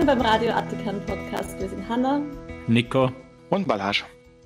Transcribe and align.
Willkommen 0.00 0.18
beim 0.18 0.30
Radio 0.30 0.52
Attikan 0.52 1.04
Podcast. 1.04 1.60
Wir 1.60 1.68
sind 1.68 1.86
Hanna, 1.86 2.22
Nico 2.68 3.12
und 3.50 3.68
Balaj. 3.68 4.02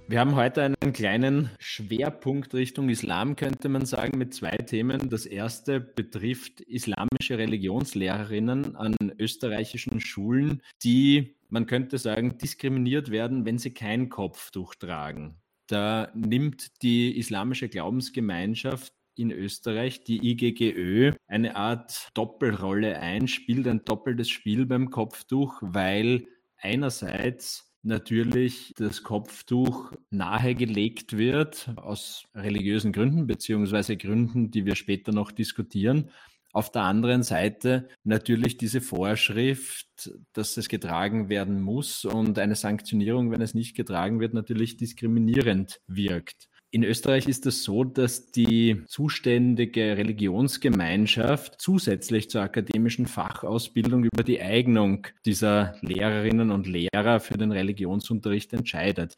Wir 0.09 0.19
haben 0.19 0.35
heute 0.35 0.65
einen 0.65 0.93
kleinen 0.93 1.49
Schwerpunkt 1.61 2.55
Richtung 2.55 2.89
Islam, 2.89 3.37
könnte 3.37 3.69
man 3.69 3.87
sagen, 3.87 4.19
mit 4.19 4.35
zwei 4.35 4.57
Themen. 4.57 5.09
Das 5.11 5.27
erste 5.27 5.79
betrifft 5.79 6.61
islamische 6.61 7.39
Religionslehrerinnen 7.39 8.75
an 8.75 8.97
österreichischen 9.21 10.01
Schulen, 10.01 10.61
die, 10.83 11.37
man 11.51 11.67
könnte 11.67 11.99
sagen, 11.99 12.37
diskriminiert 12.37 13.13
werden, 13.13 13.45
wenn 13.47 13.59
sie 13.59 13.73
kein 13.73 14.09
Kopftuch 14.09 14.75
tragen. 14.75 15.37
Da 15.69 16.11
nimmt 16.17 16.83
die 16.83 17.17
islamische 17.17 17.69
Glaubensgemeinschaft 17.69 18.93
in 19.17 19.31
Österreich, 19.31 20.05
die 20.05 20.31
IGGÖ, 20.31 21.13
eine 21.27 21.57
Art 21.57 22.09
Doppelrolle 22.15 22.99
ein, 22.99 23.29
spielt 23.29 23.67
ein 23.69 23.85
doppeltes 23.85 24.29
Spiel 24.29 24.67
beim 24.67 24.91
Kopftuch, 24.91 25.59
weil 25.63 26.27
einerseits 26.57 27.75
natürlich 27.85 28.73
das 28.77 29.03
Kopftuch 29.03 29.93
nahegelegt 30.11 31.17
wird, 31.17 31.71
aus 31.77 32.25
religiösen 32.35 32.93
Gründen, 32.93 33.27
beziehungsweise 33.27 33.97
Gründen, 33.97 34.51
die 34.51 34.65
wir 34.65 34.75
später 34.75 35.13
noch 35.13 35.31
diskutieren. 35.31 36.11
Auf 36.53 36.71
der 36.71 36.83
anderen 36.83 37.25
Seite 37.25 37.89
natürlich 38.05 38.57
diese 38.57 38.81
Vorschrift, 38.81 40.13
dass 40.33 40.57
es 40.57 40.69
getragen 40.69 41.29
werden 41.29 41.61
muss 41.61 42.05
und 42.05 42.39
eine 42.39 42.55
Sanktionierung, 42.55 43.31
wenn 43.33 43.43
es 43.43 43.55
nicht 43.55 43.77
getragen 43.77 44.21
wird, 44.21 44.35
natürlich 44.35 44.77
diskriminierend 44.77 45.81
wirkt. 45.89 46.49
In 46.75 46.83
Österreich 46.83 47.29
ist 47.29 47.47
es 47.47 47.63
so, 47.63 47.85
dass 47.85 48.33
die 48.33 48.83
zuständige 48.89 49.97
Religionsgemeinschaft 49.97 51.61
zusätzlich 51.61 52.31
zur 52.31 52.43
akademischen 52.43 53.07
Fachausbildung 53.07 54.03
über 54.03 54.25
die 54.25 54.41
Eignung 54.41 55.07
dieser 55.25 55.77
Lehrerinnen 55.83 56.51
und 56.51 56.67
Lehrer 56.67 57.21
für 57.21 57.39
den 57.39 57.53
Religionsunterricht 57.53 58.53
entscheidet. 58.55 59.15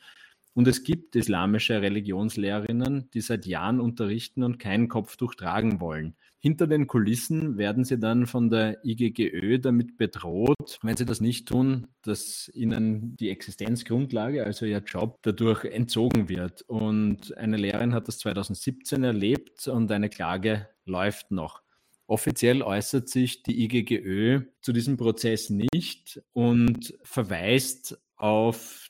Und 0.52 0.68
es 0.68 0.84
gibt 0.84 1.16
islamische 1.16 1.80
Religionslehrerinnen, 1.80 3.08
die 3.14 3.22
seit 3.22 3.46
Jahren 3.46 3.80
unterrichten 3.80 4.42
und 4.42 4.58
kein 4.58 4.88
Kopftuch 4.88 5.34
tragen 5.34 5.80
wollen. 5.80 6.14
Hinter 6.46 6.68
den 6.68 6.86
Kulissen 6.86 7.58
werden 7.58 7.82
sie 7.82 7.98
dann 7.98 8.28
von 8.28 8.50
der 8.50 8.78
IGGÖ 8.84 9.58
damit 9.58 9.96
bedroht, 9.96 10.78
wenn 10.80 10.96
sie 10.96 11.04
das 11.04 11.20
nicht 11.20 11.48
tun, 11.48 11.88
dass 12.02 12.48
ihnen 12.54 13.16
die 13.16 13.30
Existenzgrundlage, 13.30 14.44
also 14.44 14.64
ihr 14.64 14.78
Job, 14.78 15.18
dadurch 15.22 15.64
entzogen 15.64 16.28
wird. 16.28 16.62
Und 16.62 17.36
eine 17.36 17.56
Lehrerin 17.56 17.94
hat 17.94 18.06
das 18.06 18.18
2017 18.18 19.02
erlebt 19.02 19.66
und 19.66 19.90
eine 19.90 20.08
Klage 20.08 20.68
läuft 20.84 21.32
noch. 21.32 21.62
Offiziell 22.06 22.62
äußert 22.62 23.08
sich 23.08 23.42
die 23.42 23.64
IGGÖ 23.64 24.42
zu 24.60 24.72
diesem 24.72 24.96
Prozess 24.96 25.50
nicht 25.50 26.22
und 26.32 26.96
verweist 27.02 27.98
auf 28.14 28.86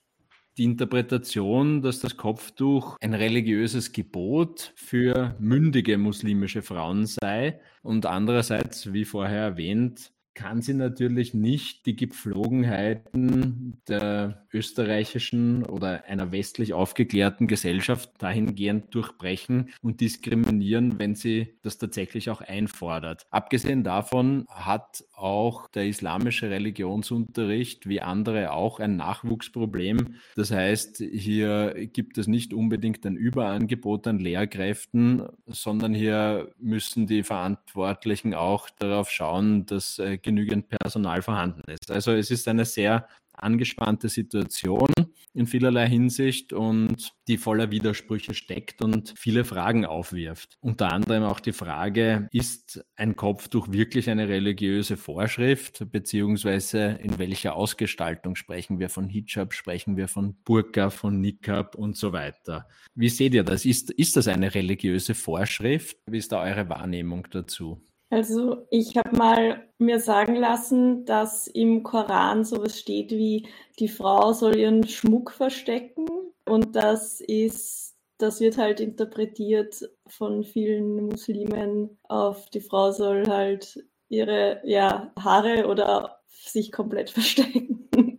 die 0.56 0.64
Interpretation, 0.64 1.82
dass 1.82 2.00
das 2.00 2.16
Kopftuch 2.16 2.96
ein 3.00 3.14
religiöses 3.14 3.92
Gebot 3.92 4.72
für 4.74 5.36
mündige 5.38 5.98
muslimische 5.98 6.62
Frauen 6.62 7.06
sei 7.06 7.60
und 7.82 8.06
andererseits, 8.06 8.92
wie 8.92 9.04
vorher 9.04 9.42
erwähnt, 9.42 10.12
kann 10.36 10.60
sie 10.60 10.74
natürlich 10.74 11.34
nicht 11.34 11.86
die 11.86 11.96
Gepflogenheiten 11.96 13.80
der 13.88 14.46
österreichischen 14.52 15.64
oder 15.64 16.04
einer 16.04 16.30
westlich 16.30 16.74
aufgeklärten 16.74 17.46
Gesellschaft 17.46 18.10
dahingehend 18.18 18.94
durchbrechen 18.94 19.70
und 19.80 20.00
diskriminieren, 20.00 20.98
wenn 20.98 21.14
sie 21.14 21.54
das 21.62 21.78
tatsächlich 21.78 22.28
auch 22.28 22.42
einfordert. 22.42 23.26
Abgesehen 23.30 23.82
davon 23.82 24.44
hat 24.48 25.04
auch 25.14 25.68
der 25.68 25.86
islamische 25.86 26.50
Religionsunterricht 26.50 27.88
wie 27.88 28.02
andere 28.02 28.52
auch 28.52 28.78
ein 28.78 28.96
Nachwuchsproblem. 28.96 30.16
Das 30.36 30.50
heißt, 30.50 30.98
hier 30.98 31.88
gibt 31.92 32.18
es 32.18 32.26
nicht 32.26 32.52
unbedingt 32.52 33.06
ein 33.06 33.16
Überangebot 33.16 34.06
an 34.06 34.18
Lehrkräften, 34.18 35.22
sondern 35.46 35.94
hier 35.94 36.50
müssen 36.58 37.06
die 37.06 37.22
Verantwortlichen 37.22 38.34
auch 38.34 38.68
darauf 38.78 39.10
schauen, 39.10 39.64
dass 39.64 39.98
äh, 39.98 40.18
genügend 40.26 40.68
Personal 40.68 41.22
vorhanden 41.22 41.62
ist. 41.70 41.90
Also 41.90 42.12
es 42.12 42.30
ist 42.30 42.46
eine 42.48 42.66
sehr 42.66 43.08
angespannte 43.38 44.08
Situation 44.08 44.88
in 45.34 45.46
vielerlei 45.46 45.86
Hinsicht 45.86 46.52
und 46.52 47.12
die 47.28 47.36
voller 47.36 47.70
Widersprüche 47.70 48.34
steckt 48.34 48.82
und 48.82 49.14
viele 49.18 49.44
Fragen 49.44 49.84
aufwirft. 49.84 50.56
Unter 50.60 50.92
anderem 50.92 51.24
auch 51.24 51.40
die 51.40 51.52
Frage, 51.52 52.28
ist 52.32 52.84
ein 52.96 53.16
Kopftuch 53.16 53.70
wirklich 53.70 54.08
eine 54.08 54.28
religiöse 54.28 54.96
Vorschrift, 54.96 55.86
beziehungsweise 55.92 56.98
in 57.02 57.18
welcher 57.18 57.54
Ausgestaltung 57.54 58.36
sprechen 58.36 58.78
wir 58.78 58.88
von 58.88 59.08
Hijab, 59.08 59.52
sprechen 59.52 59.96
wir 59.96 60.08
von 60.08 60.36
Burka, 60.44 60.90
von 60.90 61.20
Nikab 61.20 61.74
und 61.74 61.96
so 61.96 62.12
weiter. 62.12 62.66
Wie 62.94 63.10
seht 63.10 63.34
ihr 63.34 63.44
das? 63.44 63.64
Ist, 63.64 63.90
ist 63.90 64.16
das 64.16 64.28
eine 64.28 64.54
religiöse 64.54 65.14
Vorschrift? 65.14 65.98
Wie 66.06 66.18
ist 66.18 66.32
da 66.32 66.42
eure 66.42 66.68
Wahrnehmung 66.68 67.28
dazu? 67.30 67.82
Also 68.10 68.66
ich 68.70 68.96
habe 68.96 69.16
mal 69.16 69.68
mir 69.78 69.98
sagen 69.98 70.36
lassen, 70.36 71.04
dass 71.06 71.48
im 71.48 71.82
Koran 71.82 72.44
sowas 72.44 72.78
steht 72.78 73.10
wie, 73.10 73.48
die 73.80 73.88
Frau 73.88 74.32
soll 74.32 74.56
ihren 74.56 74.86
Schmuck 74.86 75.32
verstecken 75.32 76.06
und 76.44 76.76
das 76.76 77.20
ist, 77.20 77.96
das 78.18 78.40
wird 78.40 78.58
halt 78.58 78.80
interpretiert 78.80 79.90
von 80.06 80.44
vielen 80.44 81.06
Muslimen 81.06 81.98
auf, 82.04 82.48
die 82.50 82.60
Frau 82.60 82.92
soll 82.92 83.26
halt 83.26 83.84
ihre 84.08 84.60
ja, 84.64 85.12
Haare 85.18 85.66
oder 85.66 86.20
sich 86.28 86.70
komplett 86.70 87.10
verstecken. 87.10 88.15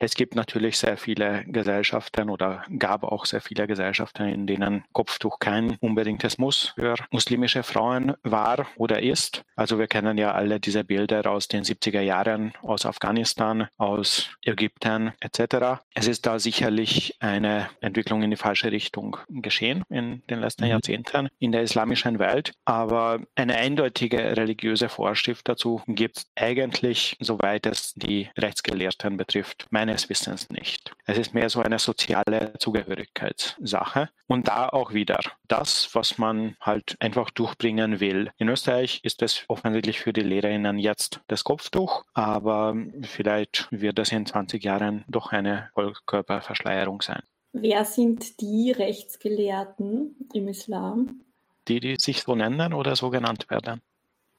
Es 0.00 0.14
gibt 0.14 0.36
natürlich 0.36 0.78
sehr 0.78 0.96
viele 0.96 1.44
Gesellschaften 1.46 2.30
oder 2.30 2.64
gab 2.78 3.02
auch 3.02 3.26
sehr 3.26 3.40
viele 3.40 3.66
Gesellschaften, 3.66 4.28
in 4.28 4.46
denen 4.46 4.84
Kopftuch 4.92 5.40
kein 5.40 5.76
unbedingtes 5.80 6.38
Muss 6.38 6.72
für 6.76 6.94
muslimische 7.10 7.64
Frauen 7.64 8.14
war 8.22 8.68
oder 8.76 9.02
ist. 9.02 9.44
Also 9.56 9.78
wir 9.78 9.88
kennen 9.88 10.16
ja 10.16 10.32
alle 10.32 10.60
diese 10.60 10.84
Bilder 10.84 11.28
aus 11.28 11.48
den 11.48 11.64
70er 11.64 12.00
Jahren 12.00 12.52
aus 12.62 12.86
Afghanistan, 12.86 13.68
aus 13.76 14.30
Ägypten 14.44 15.12
etc. 15.20 15.80
Es 15.94 16.06
ist 16.06 16.26
da 16.26 16.38
sicherlich 16.38 17.16
eine 17.18 17.68
Entwicklung 17.80 18.22
in 18.22 18.30
die 18.30 18.36
falsche 18.36 18.70
Richtung 18.70 19.16
geschehen 19.28 19.82
in 19.88 20.22
den 20.30 20.40
letzten 20.40 20.64
mhm. 20.64 20.70
Jahrzehnten 20.70 21.28
in 21.40 21.50
der 21.50 21.62
islamischen 21.62 22.20
Welt. 22.20 22.52
Aber 22.64 23.20
eine 23.34 23.56
eindeutige 23.56 24.36
religiöse 24.36 24.88
Vorschrift 24.88 25.48
dazu 25.48 25.82
gibt 25.88 26.18
es 26.18 26.30
eigentlich, 26.36 27.16
soweit 27.18 27.66
es 27.66 27.94
die 27.94 28.28
Rechtsgelehrten 28.36 29.16
betrifft, 29.16 29.66
meines 29.88 30.10
Wissens 30.10 30.50
nicht. 30.50 30.92
Es 31.06 31.16
ist 31.16 31.32
mehr 31.32 31.48
so 31.48 31.60
eine 31.60 31.78
soziale 31.78 32.52
Zugehörigkeitssache. 32.58 34.10
Und 34.26 34.46
da 34.46 34.68
auch 34.68 34.92
wieder 34.92 35.18
das, 35.48 35.88
was 35.94 36.18
man 36.18 36.56
halt 36.60 36.96
einfach 37.00 37.30
durchbringen 37.30 37.98
will. 37.98 38.30
In 38.36 38.50
Österreich 38.50 39.00
ist 39.02 39.22
es 39.22 39.44
offensichtlich 39.48 40.00
für 40.00 40.12
die 40.12 40.20
Lehrerinnen 40.20 40.78
jetzt 40.78 41.20
das 41.28 41.42
Kopftuch, 41.42 42.04
aber 42.12 42.76
vielleicht 43.02 43.68
wird 43.70 43.98
das 43.98 44.12
in 44.12 44.26
20 44.26 44.62
Jahren 44.62 45.04
doch 45.08 45.32
eine 45.32 45.70
Vollkörperverschleierung 45.72 47.00
sein. 47.00 47.22
Wer 47.52 47.86
sind 47.86 48.42
die 48.42 48.72
Rechtsgelehrten 48.72 50.16
im 50.34 50.48
Islam? 50.48 51.22
Die, 51.66 51.80
die 51.80 51.96
sich 51.98 52.22
so 52.22 52.34
nennen 52.34 52.74
oder 52.74 52.94
so 52.94 53.08
genannt 53.08 53.46
werden. 53.48 53.80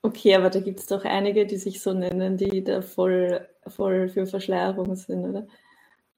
Okay, 0.01 0.35
aber 0.35 0.49
da 0.49 0.61
gibt 0.61 0.79
es 0.79 0.85
doch 0.85 1.03
einige, 1.03 1.45
die 1.45 1.57
sich 1.57 1.81
so 1.81 1.93
nennen, 1.93 2.37
die 2.37 2.63
da 2.63 2.81
voll, 2.81 3.47
voll 3.67 4.07
für 4.07 4.25
Verschleierung 4.25 4.95
sind, 4.95 5.25
oder? 5.25 5.47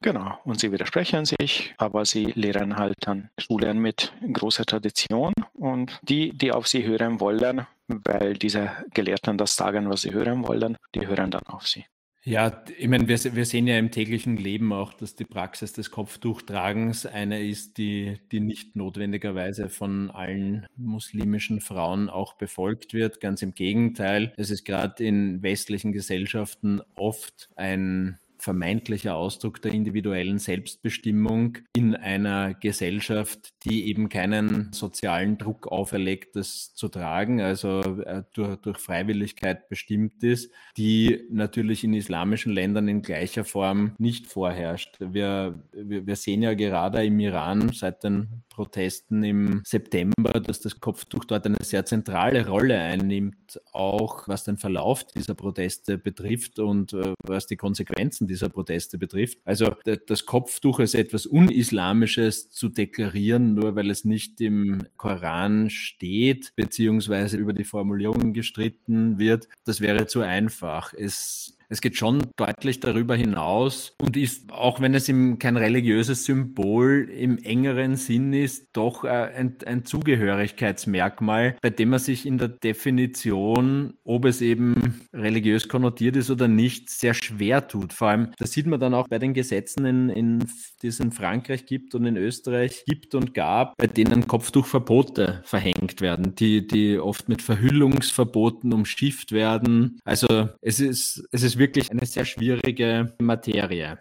Genau, 0.03 0.37
und 0.45 0.59
sie 0.59 0.71
widersprechen 0.71 1.25
sich, 1.25 1.75
aber 1.77 2.05
sie 2.05 2.25
lehren 2.25 2.77
halt 2.77 3.07
an 3.07 3.29
Schulen 3.37 3.79
mit 3.79 4.13
großer 4.33 4.65
Tradition 4.65 5.33
und 5.53 5.99
die, 6.01 6.35
die 6.35 6.51
auf 6.51 6.67
sie 6.67 6.83
hören 6.85 7.19
wollen, 7.19 7.67
weil 7.87 8.33
diese 8.33 8.71
Gelehrten 8.93 9.37
das 9.37 9.55
sagen, 9.55 9.89
was 9.89 10.01
sie 10.01 10.11
hören 10.11 10.47
wollen, 10.47 10.77
die 10.95 11.05
hören 11.05 11.29
dann 11.29 11.43
auf 11.45 11.67
sie. 11.67 11.85
Ja, 12.23 12.63
ich 12.77 12.87
meine, 12.87 13.07
wir, 13.07 13.17
wir, 13.17 13.45
sehen 13.45 13.65
ja 13.65 13.79
im 13.79 13.89
täglichen 13.89 14.37
Leben 14.37 14.73
auch, 14.73 14.93
dass 14.93 15.15
die 15.15 15.25
Praxis 15.25 15.73
des 15.73 15.89
Kopftuchtragens 15.89 17.07
eine 17.07 17.43
ist, 17.43 17.79
die, 17.79 18.19
die 18.31 18.39
nicht 18.39 18.75
notwendigerweise 18.75 19.69
von 19.69 20.11
allen 20.11 20.67
muslimischen 20.77 21.61
Frauen 21.61 22.11
auch 22.11 22.33
befolgt 22.33 22.93
wird. 22.93 23.21
Ganz 23.21 23.41
im 23.41 23.55
Gegenteil. 23.55 24.33
Es 24.37 24.51
ist 24.51 24.65
gerade 24.65 25.03
in 25.03 25.41
westlichen 25.41 25.93
Gesellschaften 25.93 26.81
oft 26.95 27.49
ein 27.55 28.19
vermeintlicher 28.41 29.15
Ausdruck 29.15 29.61
der 29.61 29.71
individuellen 29.71 30.39
Selbstbestimmung 30.39 31.59
in 31.75 31.95
einer 31.95 32.55
Gesellschaft, 32.55 33.53
die 33.63 33.87
eben 33.87 34.09
keinen 34.09 34.73
sozialen 34.73 35.37
Druck 35.37 35.67
auferlegt, 35.67 36.35
das 36.35 36.73
zu 36.73 36.89
tragen, 36.89 37.39
also 37.39 37.81
äh, 38.01 38.23
durch, 38.33 38.55
durch 38.57 38.77
Freiwilligkeit 38.79 39.69
bestimmt 39.69 40.23
ist, 40.23 40.51
die 40.75 41.21
natürlich 41.29 41.83
in 41.83 41.93
islamischen 41.93 42.51
Ländern 42.51 42.87
in 42.87 43.03
gleicher 43.03 43.45
Form 43.45 43.93
nicht 43.99 44.25
vorherrscht. 44.25 44.97
Wir, 44.99 45.63
wir, 45.71 46.07
wir 46.07 46.15
sehen 46.15 46.41
ja 46.41 46.55
gerade 46.55 47.05
im 47.05 47.19
Iran 47.19 47.69
seit 47.73 48.03
den 48.03 48.43
Protesten 48.61 49.23
im 49.23 49.63
September, 49.65 50.39
dass 50.39 50.59
das 50.59 50.79
Kopftuch 50.79 51.25
dort 51.25 51.47
eine 51.47 51.57
sehr 51.63 51.83
zentrale 51.83 52.47
Rolle 52.47 52.77
einnimmt, 52.77 53.59
auch 53.73 54.27
was 54.27 54.43
den 54.43 54.57
Verlauf 54.57 55.03
dieser 55.03 55.33
Proteste 55.33 55.97
betrifft 55.97 56.59
und 56.59 56.93
äh, 56.93 57.13
was 57.23 57.47
die 57.47 57.55
Konsequenzen 57.55 58.27
dieser 58.27 58.49
Proteste 58.49 58.99
betrifft. 58.99 59.39
Also 59.45 59.73
das 60.05 60.27
Kopftuch 60.27 60.79
als 60.79 60.93
etwas 60.93 61.25
Unislamisches 61.25 62.51
zu 62.51 62.69
deklarieren, 62.69 63.55
nur 63.55 63.75
weil 63.75 63.89
es 63.89 64.05
nicht 64.05 64.39
im 64.41 64.83
Koran 64.95 65.71
steht, 65.71 66.53
beziehungsweise 66.55 67.37
über 67.37 67.53
die 67.53 67.63
Formulierungen 67.63 68.31
gestritten 68.31 69.17
wird, 69.17 69.47
das 69.63 69.81
wäre 69.81 70.05
zu 70.05 70.21
einfach. 70.21 70.93
Es 70.93 71.57
es 71.71 71.79
geht 71.79 71.95
schon 71.95 72.27
deutlich 72.35 72.81
darüber 72.81 73.15
hinaus 73.15 73.95
und 74.01 74.17
ist, 74.17 74.51
auch 74.51 74.81
wenn 74.81 74.93
es 74.93 75.07
im, 75.07 75.39
kein 75.39 75.55
religiöses 75.55 76.25
Symbol 76.25 77.09
im 77.09 77.37
engeren 77.37 77.95
Sinn 77.95 78.33
ist, 78.33 78.67
doch 78.73 79.05
äh, 79.05 79.07
ein, 79.07 79.55
ein 79.65 79.85
Zugehörigkeitsmerkmal, 79.85 81.55
bei 81.61 81.69
dem 81.69 81.91
man 81.91 81.99
sich 81.99 82.25
in 82.25 82.37
der 82.37 82.49
Definition, 82.49 83.93
ob 84.03 84.25
es 84.25 84.41
eben 84.41 85.01
religiös 85.13 85.69
konnotiert 85.69 86.17
ist 86.17 86.29
oder 86.29 86.49
nicht, 86.49 86.89
sehr 86.89 87.13
schwer 87.13 87.65
tut. 87.69 87.93
Vor 87.93 88.09
allem, 88.09 88.33
das 88.37 88.51
sieht 88.51 88.67
man 88.67 88.81
dann 88.81 88.93
auch 88.93 89.07
bei 89.07 89.17
den 89.17 89.33
Gesetzen, 89.33 89.85
in, 89.85 90.09
in, 90.09 90.45
die 90.81 90.87
es 90.87 90.99
in 90.99 91.13
Frankreich 91.13 91.65
gibt 91.65 91.95
und 91.95 92.05
in 92.05 92.17
Österreich 92.17 92.83
gibt 92.85 93.15
und 93.15 93.33
gab, 93.33 93.77
bei 93.77 93.87
denen 93.87 94.27
Kopftuchverbote 94.27 95.41
verhängt 95.45 96.01
werden, 96.01 96.35
die, 96.35 96.67
die 96.67 96.99
oft 96.99 97.29
mit 97.29 97.41
Verhüllungsverboten 97.41 98.73
umschifft 98.73 99.31
werden. 99.31 100.01
Also 100.03 100.49
es 100.59 100.81
ist, 100.81 101.23
es 101.31 101.43
ist 101.43 101.60
wirklich 101.61 101.91
eine 101.91 102.05
sehr 102.05 102.25
schwierige 102.25 103.13
Materie. 103.19 103.99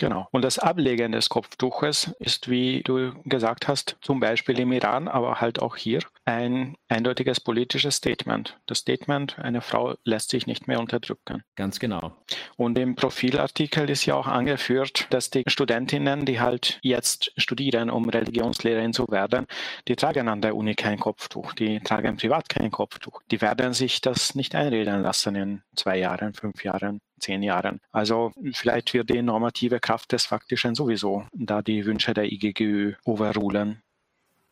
Genau. 0.00 0.28
Und 0.30 0.46
das 0.46 0.58
Ablegen 0.58 1.12
des 1.12 1.28
Kopftuches 1.28 2.14
ist, 2.20 2.48
wie 2.48 2.82
du 2.82 3.12
gesagt 3.26 3.68
hast, 3.68 3.98
zum 4.00 4.18
Beispiel 4.18 4.58
im 4.58 4.72
Iran, 4.72 5.08
aber 5.08 5.42
halt 5.42 5.60
auch 5.60 5.76
hier 5.76 6.00
ein 6.24 6.74
eindeutiges 6.88 7.38
politisches 7.38 7.96
Statement. 7.96 8.58
Das 8.64 8.78
Statement, 8.78 9.38
eine 9.38 9.60
Frau 9.60 9.96
lässt 10.04 10.30
sich 10.30 10.46
nicht 10.46 10.66
mehr 10.66 10.80
unterdrücken. 10.80 11.42
Ganz 11.54 11.78
genau. 11.80 12.16
Und 12.56 12.78
im 12.78 12.94
Profilartikel 12.94 13.90
ist 13.90 14.06
ja 14.06 14.14
auch 14.14 14.26
angeführt, 14.26 15.06
dass 15.10 15.28
die 15.28 15.44
Studentinnen, 15.46 16.24
die 16.24 16.40
halt 16.40 16.78
jetzt 16.80 17.34
studieren, 17.36 17.90
um 17.90 18.08
Religionslehrerin 18.08 18.94
zu 18.94 19.06
werden, 19.08 19.46
die 19.86 19.96
tragen 19.96 20.28
an 20.28 20.40
der 20.40 20.56
Uni 20.56 20.76
kein 20.76 20.98
Kopftuch, 20.98 21.52
die 21.52 21.78
tragen 21.80 22.16
privat 22.16 22.48
kein 22.48 22.70
Kopftuch. 22.70 23.20
Die 23.30 23.42
werden 23.42 23.74
sich 23.74 24.00
das 24.00 24.34
nicht 24.34 24.54
einreden 24.54 25.02
lassen 25.02 25.36
in 25.36 25.62
zwei 25.76 25.98
Jahren, 25.98 26.32
fünf 26.32 26.64
Jahren 26.64 27.02
zehn 27.20 27.42
Jahren. 27.42 27.80
Also 27.92 28.32
vielleicht 28.52 28.92
wird 28.94 29.10
die 29.10 29.22
normative 29.22 29.80
Kraft 29.80 30.12
des 30.12 30.26
Faktischen 30.26 30.74
sowieso 30.74 31.24
da 31.32 31.62
die 31.62 31.84
Wünsche 31.86 32.14
der 32.14 32.30
IGGÜ 32.32 32.94
overrulen. 33.04 33.82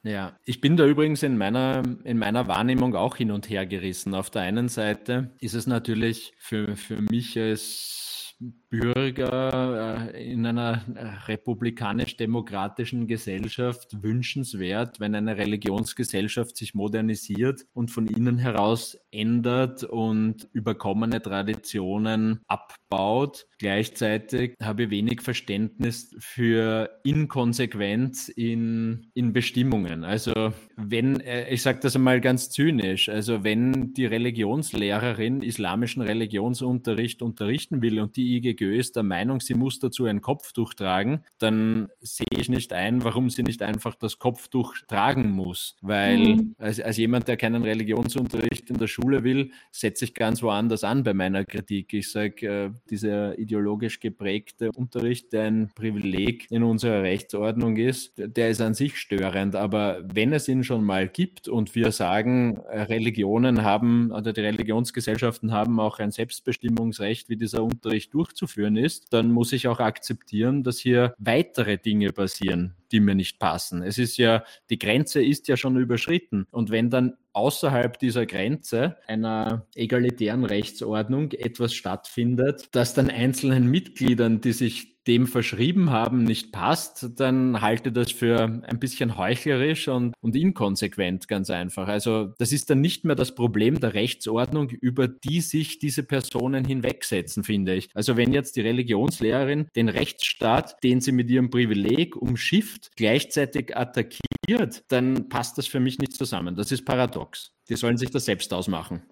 Ja, 0.05 0.39
ich 0.45 0.61
bin 0.61 0.77
da 0.77 0.87
übrigens 0.87 1.23
in 1.23 1.37
meiner, 1.37 1.83
in 2.05 2.19
meiner 2.19 2.47
Wahrnehmung 2.47 2.95
auch 2.95 3.17
hin 3.17 3.31
und 3.31 3.51
her 3.51 3.67
gerissen. 3.67 4.15
Auf 4.15 4.31
der 4.31 4.43
einen 4.43 4.69
Seite 4.69 5.33
ist 5.41 5.55
es 5.55 5.67
natürlich 5.67 6.33
für, 6.39 6.77
für 6.77 7.03
mich 7.03 7.39
als 7.39 8.28
Bürger 8.41 10.07
äh, 10.13 10.33
in 10.33 10.47
einer 10.47 10.83
republikanisch-demokratischen 11.27 13.09
Gesellschaft 13.09 14.03
wünschenswert, 14.03 15.01
wenn 15.01 15.15
eine 15.17 15.37
Religionsgesellschaft 15.37 16.57
sich 16.57 16.75
modernisiert 16.75 17.67
und 17.73 17.91
von 17.91 18.07
innen 18.07 18.39
heraus 18.39 18.97
ändert 19.11 19.83
und 19.83 20.49
überkommene 20.53 21.21
Traditionen 21.21 22.41
abbaut. 22.89 23.47
Gleichzeitig 23.59 24.55
habe 24.63 24.85
ich 24.85 24.91
wenig 24.91 25.21
Verständnis 25.21 26.15
für 26.21 26.91
Inkonsequenz 27.03 28.29
in, 28.29 29.11
in 29.15 29.33
Bestimmungen. 29.33 30.05
Also 30.05 30.53
wenn, 30.77 31.21
äh, 31.21 31.53
ich 31.53 31.63
sage 31.63 31.81
das 31.83 31.97
einmal 31.97 32.21
ganz 32.21 32.51
zynisch, 32.51 33.09
also 33.09 33.43
wenn 33.43 33.95
die 33.95 34.07
Religionslehrerin 34.07 35.43
islamischen 35.43 36.03
Religionsunterricht 36.03 37.21
unterrichten 37.21 37.83
will 37.83 38.01
und 38.01 38.17
die 38.17 38.37
IGGÖ 38.37 38.77
ist 38.77 38.95
der 38.95 39.03
Meinung, 39.03 39.41
sie 39.41 39.55
muss 39.55 39.81
dazu 39.81 40.05
ein 40.05 40.21
Kopftuch 40.21 40.75
tragen, 40.75 41.25
dann 41.39 41.89
sehe 42.01 42.27
ich 42.31 42.49
nicht 42.49 42.73
ein, 42.73 43.03
warum 43.03 43.29
sie 43.29 43.43
nicht 43.43 43.63
einfach 43.63 43.97
das 43.97 44.21
Kopftuch 44.21 44.77
tragen 44.87 45.31
muss. 45.31 45.77
Weil 45.83 46.37
mhm. 46.37 46.55
als, 46.59 46.79
als 46.81 46.97
jemand, 46.97 47.27
der 47.27 47.37
keinen 47.37 47.65
Religionsunterricht 47.65 48.71
in 48.71 48.79
der 48.79 48.87
Schule 48.87 49.25
will, 49.25 49.51
setze 49.73 50.05
ich 50.05 50.15
ganz 50.15 50.43
woanders 50.43 50.85
an 50.85 51.03
bei 51.03 51.13
meiner 51.13 51.45
Kritik. 51.45 51.93
Ich 51.93 52.13
sage, 52.13 52.47
äh, 52.47 52.71
dieser 52.91 53.39
ideologisch 53.39 54.01
geprägte 54.01 54.71
Unterricht, 54.75 55.33
der 55.33 55.45
ein 55.45 55.71
Privileg 55.75 56.47
in 56.51 56.63
unserer 56.63 57.03
Rechtsordnung 57.03 57.77
ist, 57.77 58.15
der 58.17 58.51
ist 58.51 58.61
an 58.61 58.75
sich 58.75 58.97
störend. 58.97 59.57
Aber 59.57 60.01
wenn 60.05 60.33
es 60.33 60.49
ihn 60.49 60.65
schon 60.65 60.85
mal 60.85 61.09
gibt 61.09 61.49
und 61.49 61.75
wir 61.75 61.93
sagen, 61.93 62.59
Religionen 62.69 63.63
haben 63.63 64.11
oder 64.11 64.33
die 64.33 64.41
Religionsgesellschaften 64.41 65.53
haben 65.53 65.81
auch 65.81 65.99
ein 65.99 66.11
Selbstbestimmungsrecht, 66.11 67.29
wie 67.29 67.37
dieser 67.37 67.63
Unterricht 67.63 68.15
durchzuführen 68.15 68.77
ist, 68.77 69.13
dann 69.13 69.33
muss 69.33 69.53
ich 69.53 69.69
auch 69.69 69.81
akzeptieren, 69.81 70.63
dass 70.63 70.79
hier 70.79 71.15
weitere 71.19 71.79
Dinge 71.79 72.13
passieren, 72.13 72.75
die 72.93 73.01
mir 73.01 73.15
nicht 73.15 73.39
passen. 73.39 73.83
Es 73.83 73.99
ist 73.99 74.17
ja, 74.17 74.45
die 74.71 74.79
Grenze 74.79 75.23
ist 75.23 75.49
ja 75.49 75.57
schon 75.57 75.77
überschritten. 75.77 76.47
Und 76.51 76.71
wenn 76.71 76.91
dann 76.91 77.17
außerhalb 77.33 77.99
dieser 77.99 78.27
Grenze 78.27 78.97
einer 79.07 79.67
egalitären 79.75 80.45
Rechtsordnung 80.45 81.33
etwas 81.33 81.75
stattfindet, 81.75 82.69
das 82.73 82.95
dann 82.95 83.11
einzelnen 83.11 83.71
Mitgliedern, 83.71 84.41
die 84.41 84.53
sich 84.53 84.98
dem 85.09 85.27
verschrieben 85.27 85.91
haben, 85.91 86.23
nicht 86.23 86.53
passt, 86.53 87.19
dann 87.19 87.63
halte 87.63 87.91
das 87.91 88.13
für 88.13 88.63
ein 88.67 88.79
bisschen 88.79 89.17
heuchlerisch 89.17 89.89
und, 89.89 90.15
und 90.21 90.37
inkonsequent, 90.37 91.27
ganz 91.27 91.49
einfach. 91.49 91.89
Also 91.89 92.35
das 92.39 92.53
ist 92.53 92.69
dann 92.69 92.83
nicht 92.83 93.05
mehr 93.05 93.17
das 93.17 93.35
Problem 93.35 93.81
der 93.81 93.95
Rechtsordnung, 93.95 94.69
über 94.69 95.09
die 95.09 95.41
sich 95.41 95.79
diese 95.79 96.03
Personen 96.03 96.65
hinwegsetzen, 96.65 97.43
finde 97.43 97.75
ich. 97.75 97.89
Also 97.95 98.17
wenn 98.17 98.33
jetzt 98.33 98.57
die 98.57 98.61
Religionslehrerin 98.61 99.69
den 99.75 99.89
Rechtsstaat, 99.89 100.77
den 100.85 101.01
sie 101.01 101.13
mit 101.13 101.31
ihrem 101.31 101.49
Privileg 101.49 102.15
umschifft, 102.15 102.91
gleichzeitig 102.97 103.77
attackiert, 103.77 104.85
dann 104.89 105.31
passt 105.31 105.57
das 105.57 105.67
für 105.67 105.81
mich 105.81 105.99
nicht 105.99 106.13
zusammen. 106.13 106.55
Das 106.55 106.71
ist 106.71 106.85
paradox. 106.85 107.53
Die 107.71 107.77
sollen 107.77 107.97
sich 107.97 108.11
das 108.11 108.27
selbst 108.27 108.53
ausmachen. 108.53 109.03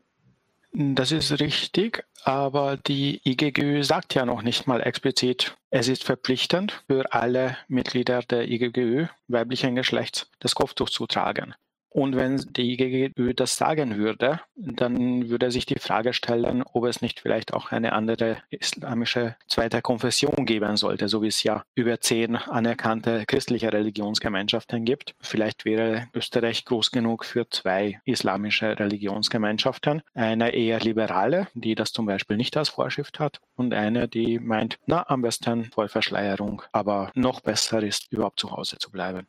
Das 0.78 1.10
ist 1.10 1.40
richtig, 1.40 2.04
aber 2.24 2.76
die 2.76 3.22
IGGÜ 3.24 3.82
sagt 3.82 4.12
ja 4.12 4.26
noch 4.26 4.42
nicht 4.42 4.66
mal 4.66 4.82
explizit, 4.82 5.56
es 5.70 5.88
ist 5.88 6.04
verpflichtend 6.04 6.84
für 6.86 7.14
alle 7.14 7.56
Mitglieder 7.66 8.20
der 8.20 8.46
IGGÜ 8.46 9.06
weiblichen 9.26 9.74
Geschlechts 9.74 10.30
das 10.38 10.54
Kopftuch 10.54 10.90
zu 10.90 11.06
tragen. 11.06 11.54
Und 11.96 12.14
wenn 12.14 12.36
die 12.50 12.74
IGGÜ 12.74 13.32
das 13.32 13.56
sagen 13.56 13.96
würde, 13.96 14.42
dann 14.54 15.30
würde 15.30 15.50
sich 15.50 15.64
die 15.64 15.78
Frage 15.78 16.12
stellen, 16.12 16.62
ob 16.62 16.84
es 16.84 17.00
nicht 17.00 17.20
vielleicht 17.20 17.54
auch 17.54 17.72
eine 17.72 17.94
andere 17.94 18.36
islamische 18.50 19.36
zweite 19.48 19.80
Konfession 19.80 20.44
geben 20.44 20.76
sollte, 20.76 21.08
so 21.08 21.22
wie 21.22 21.28
es 21.28 21.42
ja 21.42 21.64
über 21.74 21.98
zehn 21.98 22.36
anerkannte 22.36 23.24
christliche 23.26 23.72
Religionsgemeinschaften 23.72 24.84
gibt. 24.84 25.14
Vielleicht 25.22 25.64
wäre 25.64 26.08
Österreich 26.12 26.66
groß 26.66 26.90
genug 26.90 27.24
für 27.24 27.48
zwei 27.48 27.98
islamische 28.04 28.78
Religionsgemeinschaften. 28.78 30.02
Eine 30.12 30.50
eher 30.50 30.80
liberale, 30.80 31.48
die 31.54 31.74
das 31.74 31.92
zum 31.92 32.04
Beispiel 32.04 32.36
nicht 32.36 32.58
als 32.58 32.68
Vorschrift 32.68 33.20
hat, 33.20 33.40
und 33.54 33.72
eine, 33.72 34.06
die 34.06 34.38
meint, 34.38 34.78
na, 34.84 35.08
am 35.08 35.22
besten 35.22 35.64
Vollverschleierung, 35.64 36.60
aber 36.72 37.10
noch 37.14 37.40
besser 37.40 37.82
ist, 37.82 38.12
überhaupt 38.12 38.38
zu 38.38 38.50
Hause 38.50 38.76
zu 38.76 38.90
bleiben. 38.90 39.26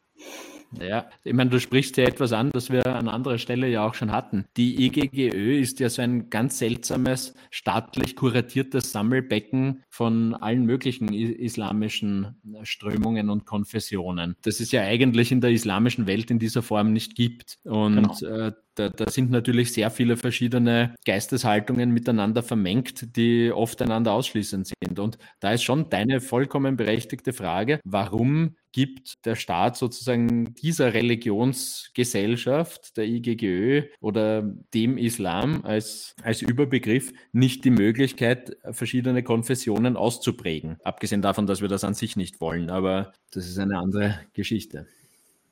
Ja, 0.80 1.10
ich 1.24 1.34
meine, 1.34 1.50
du 1.50 1.60
sprichst 1.60 1.98
ja 1.98 2.06
etwas 2.06 2.34
an, 2.34 2.52
das 2.52 2.70
wir 2.70 2.86
an 2.86 3.08
anderer 3.08 3.38
Stelle 3.38 3.68
ja 3.68 3.88
auch 3.88 3.94
schon 3.94 4.12
hatten. 4.12 4.46
Die 4.58 4.86
IGGÖ 4.86 5.60
ist 5.60 5.80
ja 5.80 5.90
so 5.90 6.02
ein 6.02 6.30
ganz 6.30 6.60
seltsames, 6.60 7.34
staatlich 7.52 8.16
kuratiertes 8.16 8.92
Sammelbecken 8.92 9.84
von 9.90 10.34
allen 10.34 10.66
möglichen 10.66 11.14
islamischen 11.14 12.36
Strömungen 12.64 13.30
und 13.30 13.46
Konfessionen. 13.46 14.36
Das 14.42 14.60
es 14.60 14.72
ja 14.72 14.82
eigentlich 14.82 15.32
in 15.32 15.42
der 15.42 15.52
islamischen 15.52 16.08
Welt 16.08 16.32
in 16.32 16.40
dieser 16.40 16.62
Form 16.62 16.94
nicht 16.94 17.16
gibt. 17.16 17.60
Und 17.64 18.20
genau. 18.20 18.48
äh, 18.48 18.52
da, 18.76 18.90
da, 18.90 19.10
sind 19.10 19.32
natürlich 19.32 19.74
sehr 19.74 19.90
viele 19.90 20.18
verschiedene 20.18 20.94
Geisteshaltungen 21.06 21.92
miteinander 21.92 22.44
vermengt, 22.44 23.16
die 23.16 23.52
oft 23.52 23.82
einander 23.82 24.14
ausschließend 24.14 24.68
sind. 24.68 25.00
Und 25.00 25.18
da 25.40 25.54
ist 25.54 25.64
schon 25.64 25.90
deine 25.90 26.22
vollkommen 26.22 26.78
berechtigte 26.78 27.34
Frage, 27.34 27.80
warum 27.84 28.56
gibt 28.72 29.26
der 29.26 29.36
Staat 29.36 29.78
sozusagen 29.78 30.54
dieser 30.62 30.94
Religionsgesellschaft, 30.94 32.98
der 32.98 33.06
IGGÖ 33.06 33.84
oder 34.02 34.42
dem 34.74 34.98
Islam 34.98 35.64
als, 35.64 36.16
als 36.24 36.42
Überbegriff 36.42 37.14
nicht 37.32 37.64
die 37.66 37.72
Möglichkeit, 37.72 38.58
verschiedene 38.72 39.24
Konfessionen 39.24 39.98
auszuprägen. 39.98 40.78
Abgesehen 40.84 41.22
davon, 41.22 41.48
dass 41.48 41.62
wir 41.62 41.68
das 41.68 41.84
an 41.84 41.94
sich 41.94 42.16
nicht 42.16 42.42
wollen. 42.42 42.70
Aber 42.70 43.14
das 43.32 43.48
ist 43.48 43.60
eine 43.60 43.78
andere 43.78 44.20
Geschichte 44.34 44.88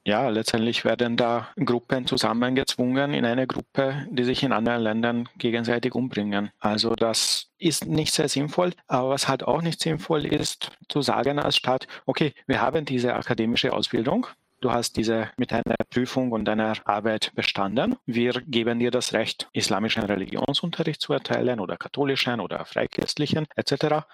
ja, 0.06 0.30
letztendlich 0.30 0.86
werden 0.86 1.18
da 1.18 1.50
Gruppen 1.58 2.06
zusammengezwungen 2.06 3.14
in 3.14 3.26
eine 3.26 3.48
Gruppe, 3.48 4.06
die 4.12 4.24
sich 4.24 4.44
in 4.44 4.52
anderen 4.52 4.82
Ländern 4.82 5.28
gegenseitig 5.40 5.96
umbringen. 5.96 6.52
Also 6.60 6.94
das 6.94 7.50
ist 7.58 7.88
nicht 7.88 8.14
sehr 8.14 8.30
sinnvoll, 8.30 8.74
aber 8.88 9.10
was 9.10 9.28
halt 9.28 9.44
auch 9.44 9.64
nicht 9.64 9.82
sinnvoll 9.82 10.26
ist, 10.26 10.72
zu 10.90 11.02
sagen 11.02 11.40
als 11.40 11.56
Staat, 11.56 11.88
okay, 12.06 12.34
wir 12.46 12.62
haben 12.62 12.86
diese 12.86 13.16
akademische 13.16 13.74
Ausbildung, 13.74 14.28
du 14.66 14.72
hast 14.72 14.98
diese 14.98 15.30
mit 15.38 15.54
einer 15.54 15.76
Prüfung 15.92 16.32
und 16.32 16.46
deiner 16.46 16.74
Arbeit 16.86 17.32
bestanden. 17.36 17.98
Wir 18.08 18.34
geben 18.48 18.80
dir 18.80 18.90
das 18.90 19.14
Recht, 19.14 19.48
islamischen 19.54 20.02
Religionsunterricht 20.02 21.00
zu 21.00 21.14
erteilen 21.14 21.60
oder 21.60 21.78
katholischen 21.78 22.40
oder 22.40 22.66
freikirchlichen 22.66 23.46
etc. 23.56 24.08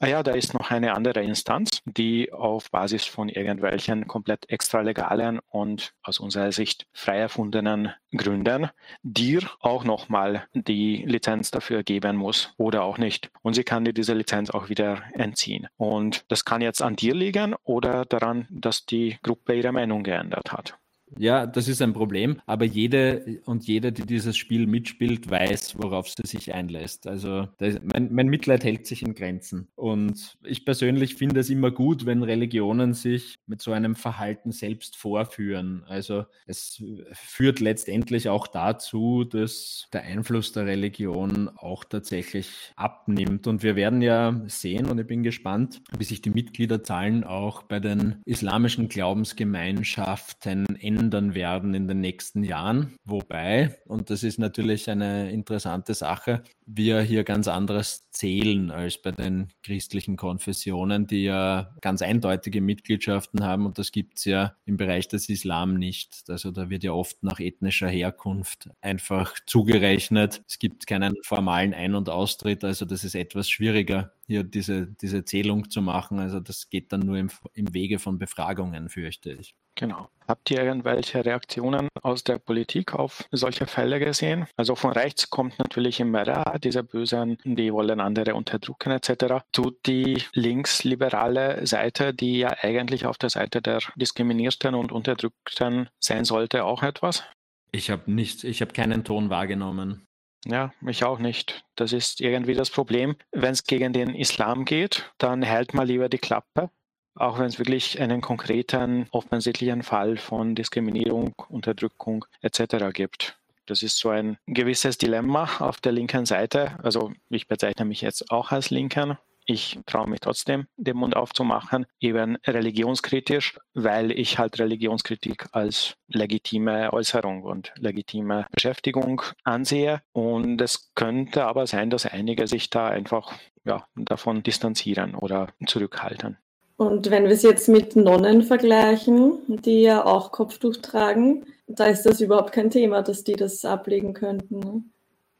Ah 0.00 0.06
ja, 0.06 0.22
da 0.22 0.30
ist 0.30 0.54
noch 0.54 0.70
eine 0.70 0.94
andere 0.94 1.24
Instanz, 1.24 1.82
die 1.84 2.32
auf 2.32 2.70
Basis 2.70 3.04
von 3.04 3.28
irgendwelchen 3.28 4.06
komplett 4.06 4.48
extralegalen 4.48 5.40
und 5.50 5.92
aus 6.04 6.20
unserer 6.20 6.52
Sicht 6.52 6.86
frei 6.92 7.18
erfundenen 7.18 7.92
Gründen 8.16 8.70
dir 9.02 9.42
auch 9.58 9.82
nochmal 9.82 10.46
die 10.54 11.02
Lizenz 11.04 11.50
dafür 11.50 11.82
geben 11.82 12.14
muss 12.14 12.54
oder 12.58 12.84
auch 12.84 12.98
nicht. 12.98 13.32
Und 13.42 13.54
sie 13.54 13.64
kann 13.64 13.84
dir 13.84 13.92
diese 13.92 14.14
Lizenz 14.14 14.50
auch 14.50 14.68
wieder 14.68 15.02
entziehen. 15.14 15.66
Und 15.76 16.24
das 16.28 16.44
kann 16.44 16.60
jetzt 16.60 16.80
an 16.80 16.94
dir 16.94 17.14
liegen 17.14 17.56
oder 17.64 18.04
daran, 18.04 18.46
dass 18.50 18.86
die 18.86 19.18
Gruppe 19.24 19.54
ihre 19.54 19.72
Meinung 19.72 20.04
geändert 20.04 20.52
hat. 20.52 20.78
Ja, 21.16 21.46
das 21.46 21.68
ist 21.68 21.80
ein 21.82 21.92
Problem, 21.92 22.40
aber 22.46 22.64
jede 22.64 23.40
und 23.44 23.66
jeder, 23.66 23.90
die 23.90 24.04
dieses 24.04 24.36
Spiel 24.36 24.66
mitspielt, 24.66 25.30
weiß, 25.30 25.76
worauf 25.78 26.08
sie 26.08 26.26
sich 26.26 26.52
einlässt. 26.52 27.06
Also 27.06 27.48
das, 27.58 27.78
mein, 27.82 28.12
mein, 28.12 28.28
Mitleid 28.28 28.64
hält 28.64 28.86
sich 28.86 29.02
in 29.02 29.14
Grenzen. 29.14 29.68
Und 29.74 30.36
ich 30.44 30.64
persönlich 30.64 31.14
finde 31.14 31.40
es 31.40 31.50
immer 31.50 31.70
gut, 31.70 32.04
wenn 32.04 32.22
Religionen 32.22 32.94
sich 32.94 33.36
mit 33.46 33.62
so 33.62 33.72
einem 33.72 33.94
Verhalten 33.94 34.52
selbst 34.52 34.96
vorführen. 34.96 35.84
Also 35.86 36.24
es 36.46 36.82
führt 37.12 37.60
letztendlich 37.60 38.28
auch 38.28 38.46
dazu, 38.46 39.24
dass 39.24 39.88
der 39.92 40.02
Einfluss 40.02 40.52
der 40.52 40.66
Religion 40.66 41.48
auch 41.48 41.84
tatsächlich 41.84 42.72
abnimmt. 42.76 43.46
Und 43.46 43.62
wir 43.62 43.76
werden 43.76 44.02
ja 44.02 44.42
sehen, 44.46 44.86
und 44.86 44.98
ich 44.98 45.06
bin 45.06 45.22
gespannt, 45.22 45.80
wie 45.96 46.04
sich 46.04 46.20
die 46.20 46.30
Mitgliederzahlen 46.30 47.24
auch 47.24 47.62
bei 47.62 47.80
den 47.80 48.16
islamischen 48.24 48.88
Glaubensgemeinschaften 48.88 50.66
ändern 50.80 50.97
ändern 50.98 51.34
werden 51.34 51.74
in 51.74 51.86
den 51.86 52.00
nächsten 52.00 52.42
Jahren. 52.42 52.96
Wobei, 53.04 53.78
und 53.86 54.10
das 54.10 54.22
ist 54.22 54.38
natürlich 54.38 54.90
eine 54.90 55.30
interessante 55.30 55.94
Sache, 55.94 56.42
wir 56.66 57.00
hier 57.00 57.24
ganz 57.24 57.48
anderes 57.48 58.10
zählen 58.10 58.70
als 58.70 59.00
bei 59.00 59.12
den 59.12 59.48
christlichen 59.62 60.16
Konfessionen, 60.16 61.06
die 61.06 61.24
ja 61.24 61.74
ganz 61.80 62.02
eindeutige 62.02 62.60
Mitgliedschaften 62.60 63.44
haben 63.44 63.64
und 63.64 63.78
das 63.78 63.92
gibt 63.92 64.18
es 64.18 64.24
ja 64.24 64.56
im 64.66 64.76
Bereich 64.76 65.08
des 65.08 65.28
Islam 65.28 65.74
nicht. 65.74 66.24
Also 66.28 66.50
da 66.50 66.68
wird 66.68 66.84
ja 66.84 66.92
oft 66.92 67.22
nach 67.22 67.40
ethnischer 67.40 67.88
Herkunft 67.88 68.68
einfach 68.80 69.34
zugerechnet. 69.46 70.42
Es 70.46 70.58
gibt 70.58 70.86
keinen 70.86 71.14
formalen 71.22 71.72
Ein- 71.74 71.94
und 71.94 72.10
Austritt, 72.10 72.64
also 72.64 72.84
das 72.84 73.04
ist 73.04 73.14
etwas 73.14 73.48
schwieriger, 73.48 74.12
hier 74.26 74.42
diese, 74.42 74.88
diese 75.00 75.24
Zählung 75.24 75.70
zu 75.70 75.80
machen. 75.80 76.18
Also 76.18 76.40
das 76.40 76.68
geht 76.68 76.92
dann 76.92 77.00
nur 77.00 77.16
im, 77.16 77.30
im 77.54 77.72
Wege 77.72 77.98
von 77.98 78.18
Befragungen, 78.18 78.88
fürchte 78.88 79.32
ich. 79.32 79.54
Genau. 79.78 80.08
Habt 80.26 80.50
ihr 80.50 80.62
irgendwelche 80.62 81.24
Reaktionen 81.24 81.88
aus 82.02 82.24
der 82.24 82.38
Politik 82.38 82.94
auf 82.94 83.24
solche 83.30 83.66
Fälle 83.66 84.00
gesehen? 84.00 84.46
Also 84.56 84.74
von 84.74 84.90
rechts 84.90 85.30
kommt 85.30 85.58
natürlich 85.60 86.00
immer, 86.00 86.26
ah, 86.26 86.58
diese 86.58 86.82
Bösen, 86.82 87.38
die 87.44 87.72
wollen 87.72 88.00
andere 88.00 88.34
unterdrücken 88.34 88.90
etc. 88.90 89.44
Tut 89.52 89.86
die 89.86 90.22
linksliberale 90.34 91.64
Seite, 91.64 92.12
die 92.12 92.40
ja 92.40 92.56
eigentlich 92.60 93.06
auf 93.06 93.18
der 93.18 93.30
Seite 93.30 93.62
der 93.62 93.78
Diskriminierten 93.94 94.74
und 94.74 94.90
Unterdrückten 94.90 95.88
sein 96.00 96.24
sollte, 96.24 96.64
auch 96.64 96.82
etwas? 96.82 97.22
Ich 97.70 97.88
habe 97.88 98.10
nichts, 98.10 98.42
ich 98.42 98.60
habe 98.60 98.72
keinen 98.72 99.04
Ton 99.04 99.30
wahrgenommen. 99.30 100.04
Ja, 100.44 100.72
ich 100.86 101.04
auch 101.04 101.20
nicht. 101.20 101.64
Das 101.76 101.92
ist 101.92 102.20
irgendwie 102.20 102.54
das 102.54 102.70
Problem. 102.70 103.16
Wenn 103.30 103.52
es 103.52 103.64
gegen 103.64 103.92
den 103.92 104.14
Islam 104.14 104.64
geht, 104.64 105.10
dann 105.18 105.42
hält 105.42 105.72
man 105.72 105.86
lieber 105.86 106.08
die 106.08 106.18
Klappe 106.18 106.70
auch 107.18 107.38
wenn 107.38 107.46
es 107.46 107.58
wirklich 107.58 108.00
einen 108.00 108.20
konkreten, 108.20 109.06
offensichtlichen 109.10 109.82
Fall 109.82 110.16
von 110.16 110.54
Diskriminierung, 110.54 111.34
Unterdrückung 111.48 112.24
etc. 112.42 112.92
gibt. 112.92 113.38
Das 113.66 113.82
ist 113.82 113.98
so 113.98 114.08
ein 114.08 114.38
gewisses 114.46 114.96
Dilemma 114.96 115.48
auf 115.58 115.80
der 115.80 115.92
linken 115.92 116.24
Seite. 116.24 116.78
Also 116.82 117.12
ich 117.28 117.48
bezeichne 117.48 117.84
mich 117.84 118.00
jetzt 118.00 118.30
auch 118.30 118.50
als 118.50 118.70
Linken. 118.70 119.18
Ich 119.44 119.78
traue 119.86 120.08
mich 120.08 120.20
trotzdem, 120.20 120.66
den 120.76 120.96
Mund 120.98 121.16
aufzumachen, 121.16 121.86
eben 122.00 122.36
religionskritisch, 122.46 123.58
weil 123.72 124.10
ich 124.10 124.38
halt 124.38 124.58
Religionskritik 124.58 125.46
als 125.52 125.96
legitime 126.08 126.92
Äußerung 126.92 127.42
und 127.42 127.72
legitime 127.76 128.46
Beschäftigung 128.52 129.22
ansehe. 129.44 130.02
Und 130.12 130.60
es 130.60 130.92
könnte 130.94 131.46
aber 131.46 131.66
sein, 131.66 131.88
dass 131.88 132.04
einige 132.04 132.46
sich 132.46 132.68
da 132.68 132.88
einfach 132.88 133.38
ja, 133.64 133.86
davon 133.96 134.42
distanzieren 134.42 135.14
oder 135.14 135.48
zurückhalten. 135.66 136.36
Und 136.78 137.10
wenn 137.10 137.24
wir 137.24 137.32
es 137.32 137.42
jetzt 137.42 137.68
mit 137.68 137.96
Nonnen 137.96 138.42
vergleichen, 138.42 139.40
die 139.48 139.82
ja 139.82 140.04
auch 140.04 140.30
Kopftuch 140.30 140.76
tragen, 140.76 141.44
da 141.66 141.86
ist 141.86 142.04
das 142.04 142.20
überhaupt 142.20 142.52
kein 142.52 142.70
Thema, 142.70 143.02
dass 143.02 143.24
die 143.24 143.32
das 143.32 143.64
ablegen 143.64 144.14
könnten. 144.14 144.60
Ne? 144.60 144.82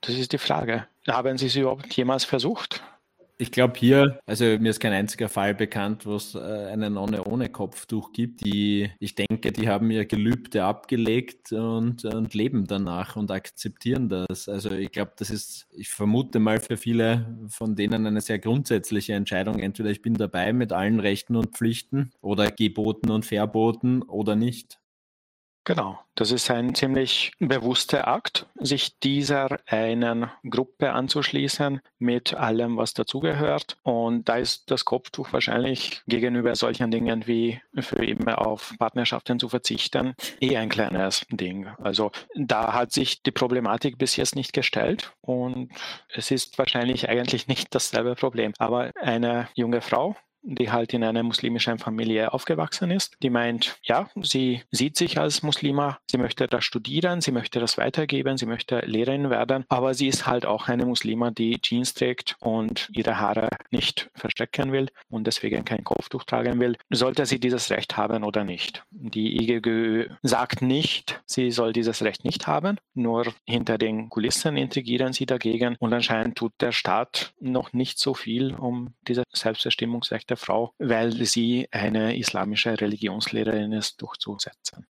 Das 0.01 0.17
ist 0.17 0.33
die 0.33 0.39
Frage. 0.39 0.89
Haben 1.07 1.39
Sie 1.39 1.47
es 1.47 1.55
überhaupt 1.55 1.95
jemals 1.95 2.25
versucht? 2.25 2.83
Ich 3.41 3.53
glaube 3.53 3.79
hier, 3.79 4.19
also 4.27 4.45
mir 4.45 4.71
ist 4.71 4.81
kein 4.81 4.93
einziger 4.93 5.29
Fall 5.29 5.55
bekannt, 5.55 6.07
wo 6.07 6.17
es 6.17 6.35
äh, 6.35 6.39
eine 6.41 6.91
Nonne 6.91 7.23
ohne 7.23 7.49
Kopftuch 7.49 8.13
gibt. 8.13 8.45
Die, 8.45 8.91
ich 8.99 9.15
denke, 9.15 9.53
die 9.53 9.69
haben 9.69 9.93
ihr 9.93 10.07
Gelübde 10.07 10.65
abgelegt 10.65 11.53
und, 11.53 12.05
und 12.05 12.35
leben 12.35 12.67
danach 12.67 13.15
und 13.15 13.31
akzeptieren 13.31 14.09
das. 14.09 14.49
Also 14.49 14.73
ich 14.73 14.91
glaube, 14.91 15.13
das 15.17 15.31
ist, 15.31 15.69
ich 15.71 15.89
vermute 15.89 16.41
mal 16.41 16.59
für 16.59 16.77
viele 16.77 17.39
von 17.49 17.77
denen 17.77 18.07
eine 18.07 18.21
sehr 18.23 18.41
grundsätzliche 18.41 19.13
Entscheidung. 19.13 19.61
Entweder 19.61 19.91
ich 19.91 20.03
bin 20.03 20.15
dabei 20.15 20.53
mit 20.53 20.73
allen 20.73 20.99
Rechten 20.99 21.37
und 21.37 21.57
Pflichten 21.57 22.11
oder 22.21 22.51
Geboten 22.51 23.09
und 23.09 23.25
Verboten 23.25 24.03
oder 24.03 24.35
nicht. 24.35 24.81
Genau, 25.69 25.99
das 26.15 26.31
ist 26.31 26.51
ein 26.51 26.75
ziemlich 26.75 27.33
bewusster 27.41 28.09
Akt, 28.09 28.47
sich 28.59 28.99
dieser 29.01 29.59
einen 29.67 30.31
Gruppe 30.49 30.95
anzuschließen 30.95 31.83
mit 31.99 32.33
allem, 32.33 32.79
was 32.79 32.95
dazugehört. 32.95 33.77
Und 33.83 34.31
da 34.31 34.37
ist 34.37 34.71
das 34.71 34.87
Kopftuch 34.87 35.31
wahrscheinlich 35.31 36.01
gegenüber 36.07 36.55
solchen 36.55 36.91
Dingen 36.91 37.27
wie 37.27 37.61
für 37.79 38.03
immer 38.03 38.47
auf 38.47 38.73
Partnerschaften 38.79 39.39
zu 39.39 39.51
verzichten 39.51 40.15
eh 40.41 40.57
ein 40.57 40.71
kleines 40.71 41.27
Ding. 41.31 41.67
Also 41.83 42.13
da 42.35 42.73
hat 42.73 42.93
sich 42.93 43.23
die 43.23 43.31
Problematik 43.31 43.99
bis 43.99 44.17
jetzt 44.17 44.37
nicht 44.37 44.55
gestellt 44.55 45.13
und 45.21 45.71
es 46.15 46.31
ist 46.31 46.57
wahrscheinlich 46.57 47.11
eigentlich 47.11 47.47
nicht 47.47 47.75
dasselbe 47.75 48.15
Problem. 48.15 48.55
Aber 48.57 48.91
eine 49.03 49.51
junge 49.55 49.83
Frau, 49.83 50.17
die 50.43 50.71
halt 50.71 50.95
in 50.95 51.05
einer 51.05 51.23
muslimischen 51.23 51.79
Familie 51.79 52.33
aufgewachsen 52.33 52.91
ist. 52.91 53.17
Die 53.23 53.31
meint, 53.31 53.79
ja, 53.83 54.09
sie 54.23 54.63
sieht 54.71 54.97
sich 54.97 55.19
als 55.19 55.43
Muslima, 55.43 55.99
sie 56.11 56.19
möchte 56.19 56.47
das 56.47 56.65
studieren, 56.65 57.21
sie 57.21 57.33
möchte 57.33 57.61
das 57.61 57.79
weitergeben, 57.79 58.37
sie 58.37 58.47
möchte 58.47 58.81
Lehrerin 58.81 59.31
werden, 59.31 59.65
aber 59.69 59.95
sie 59.95 60.09
ist 60.09 60.27
halt 60.27 60.47
auch 60.47 60.69
eine 60.69 60.87
Muslima, 60.87 61.31
die 61.31 61.61
Jeans 61.61 61.95
trägt 61.95 62.37
und 62.41 62.89
ihre 62.93 63.19
Haare 63.19 63.51
nicht 63.71 64.11
verstecken 64.15 64.73
will 64.73 64.89
und 65.09 65.27
deswegen 65.27 65.65
kein 65.65 65.85
Kopftuch 65.85 66.25
tragen 66.25 66.61
will. 66.61 66.77
Sollte 66.91 67.27
sie 67.27 67.41
dieses 67.41 67.71
Recht 67.71 67.97
haben 67.97 68.25
oder 68.25 68.45
nicht? 68.45 68.85
Die 68.91 69.43
IGGÖ 69.43 70.09
sagt 70.23 70.63
nicht, 70.63 71.21
sie 71.27 71.51
soll 71.51 71.73
dieses 71.73 72.03
Recht 72.03 72.25
nicht 72.25 72.47
haben, 72.47 72.79
nur 72.95 73.27
hinter 73.47 73.79
den 73.79 74.09
Kulissen 74.09 74.57
intrigieren 74.57 75.13
sie 75.13 75.27
dagegen 75.27 75.77
und 75.79 75.93
anscheinend 75.93 76.37
tut 76.37 76.53
der 76.61 76.73
Staat 76.73 77.33
noch 77.41 77.73
nicht 77.73 77.99
so 77.99 78.15
viel, 78.15 78.55
um 78.55 78.95
diese 79.07 79.25
Selbstbestimmungsrechte 80.29 80.37
Frau, 80.37 80.75
weil 80.79 81.13
sie 81.25 81.69
eine 81.71 82.17
islamische 82.19 82.79
Religionslehrerin 82.81 83.73
ist, 83.73 84.01
durchzusetzen. 84.01 84.87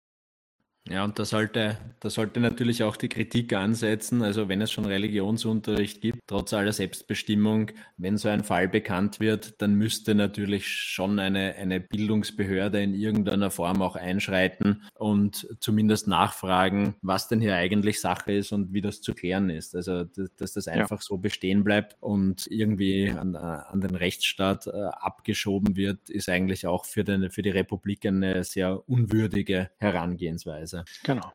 Ja, 0.86 1.02
und 1.02 1.18
da 1.18 1.24
sollte, 1.24 1.78
da 2.00 2.10
sollte 2.10 2.40
natürlich 2.40 2.82
auch 2.82 2.98
die 2.98 3.08
Kritik 3.08 3.54
ansetzen. 3.54 4.20
Also 4.20 4.50
wenn 4.50 4.60
es 4.60 4.70
schon 4.70 4.84
Religionsunterricht 4.84 6.02
gibt, 6.02 6.18
trotz 6.26 6.52
aller 6.52 6.74
Selbstbestimmung, 6.74 7.70
wenn 7.96 8.18
so 8.18 8.28
ein 8.28 8.44
Fall 8.44 8.68
bekannt 8.68 9.18
wird, 9.18 9.62
dann 9.62 9.76
müsste 9.76 10.14
natürlich 10.14 10.68
schon 10.68 11.18
eine, 11.18 11.54
eine 11.54 11.80
Bildungsbehörde 11.80 12.82
in 12.82 12.92
irgendeiner 12.92 13.50
Form 13.50 13.80
auch 13.80 13.96
einschreiten 13.96 14.82
und 14.98 15.48
zumindest 15.58 16.06
nachfragen, 16.06 16.96
was 17.00 17.28
denn 17.28 17.40
hier 17.40 17.56
eigentlich 17.56 18.02
Sache 18.02 18.32
ist 18.32 18.52
und 18.52 18.74
wie 18.74 18.82
das 18.82 19.00
zu 19.00 19.14
klären 19.14 19.48
ist. 19.48 19.74
Also 19.74 20.04
dass, 20.04 20.52
das 20.52 20.68
einfach 20.68 20.98
ja. 20.98 21.02
so 21.02 21.16
bestehen 21.16 21.64
bleibt 21.64 21.96
und 22.00 22.46
irgendwie 22.50 23.08
an, 23.08 23.36
an 23.36 23.80
den 23.80 23.94
Rechtsstaat 23.94 24.66
äh, 24.66 24.70
abgeschoben 24.70 25.76
wird, 25.76 26.10
ist 26.10 26.28
eigentlich 26.28 26.66
auch 26.66 26.84
für, 26.84 27.04
den, 27.04 27.30
für 27.30 27.40
die 27.40 27.50
Republik 27.50 28.04
eine 28.04 28.44
sehr 28.44 28.86
unwürdige 28.86 29.70
Herangehensweise. 29.78 30.74
Weise. 30.75 30.85
Genau. 31.02 31.33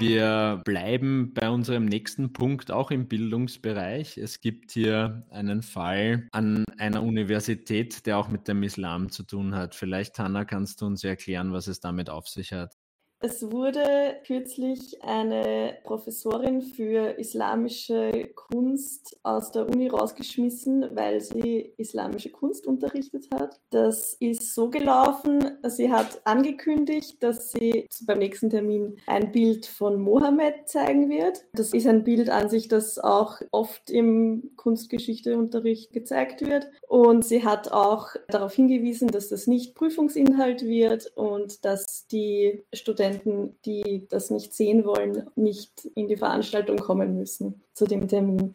Wir 0.00 0.62
bleiben 0.64 1.34
bei 1.34 1.50
unserem 1.50 1.84
nächsten 1.84 2.32
Punkt 2.32 2.70
auch 2.70 2.92
im 2.92 3.08
Bildungsbereich. 3.08 4.16
Es 4.16 4.40
gibt 4.40 4.70
hier 4.70 5.26
einen 5.30 5.62
Fall 5.62 6.28
an 6.30 6.64
einer 6.78 7.02
Universität, 7.02 8.06
der 8.06 8.18
auch 8.18 8.28
mit 8.28 8.46
dem 8.46 8.62
Islam 8.62 9.10
zu 9.10 9.24
tun 9.24 9.56
hat. 9.56 9.74
Vielleicht, 9.74 10.16
Hanna, 10.20 10.44
kannst 10.44 10.82
du 10.82 10.86
uns 10.86 11.02
erklären, 11.02 11.52
was 11.52 11.66
es 11.66 11.80
damit 11.80 12.10
auf 12.10 12.28
sich 12.28 12.52
hat? 12.52 12.77
Es 13.20 13.50
wurde 13.50 14.16
kürzlich 14.24 15.02
eine 15.02 15.76
Professorin 15.82 16.62
für 16.62 17.18
islamische 17.18 18.28
Kunst 18.36 19.18
aus 19.24 19.50
der 19.50 19.66
Uni 19.66 19.88
rausgeschmissen, 19.88 20.90
weil 20.94 21.20
sie 21.20 21.72
islamische 21.78 22.30
Kunst 22.30 22.68
unterrichtet 22.68 23.26
hat. 23.34 23.58
Das 23.70 24.14
ist 24.20 24.54
so 24.54 24.70
gelaufen, 24.70 25.58
sie 25.66 25.90
hat 25.90 26.20
angekündigt, 26.24 27.20
dass 27.20 27.50
sie 27.50 27.88
beim 28.06 28.18
nächsten 28.18 28.50
Termin 28.50 28.98
ein 29.08 29.32
Bild 29.32 29.66
von 29.66 30.00
Mohammed 30.00 30.68
zeigen 30.68 31.10
wird. 31.10 31.44
Das 31.54 31.72
ist 31.72 31.88
ein 31.88 32.04
Bild 32.04 32.30
an 32.30 32.48
sich, 32.48 32.68
das 32.68 33.00
auch 33.00 33.40
oft 33.50 33.90
im 33.90 34.52
Kunstgeschichteunterricht 34.54 35.92
gezeigt 35.92 36.46
wird. 36.46 36.68
Und 36.86 37.24
sie 37.24 37.44
hat 37.44 37.72
auch 37.72 38.10
darauf 38.28 38.54
hingewiesen, 38.54 39.08
dass 39.08 39.28
das 39.28 39.48
nicht 39.48 39.74
Prüfungsinhalt 39.74 40.64
wird 40.64 41.10
und 41.16 41.64
dass 41.64 42.06
die 42.06 42.62
Studenten 42.72 43.07
Studenten, 43.08 43.56
die 43.64 44.06
das 44.08 44.30
nicht 44.30 44.54
sehen 44.54 44.84
wollen, 44.84 45.28
nicht 45.36 45.84
in 45.94 46.08
die 46.08 46.16
Veranstaltung 46.16 46.78
kommen 46.78 47.16
müssen 47.16 47.62
zu 47.72 47.86
dem 47.86 48.08
Termin. 48.08 48.54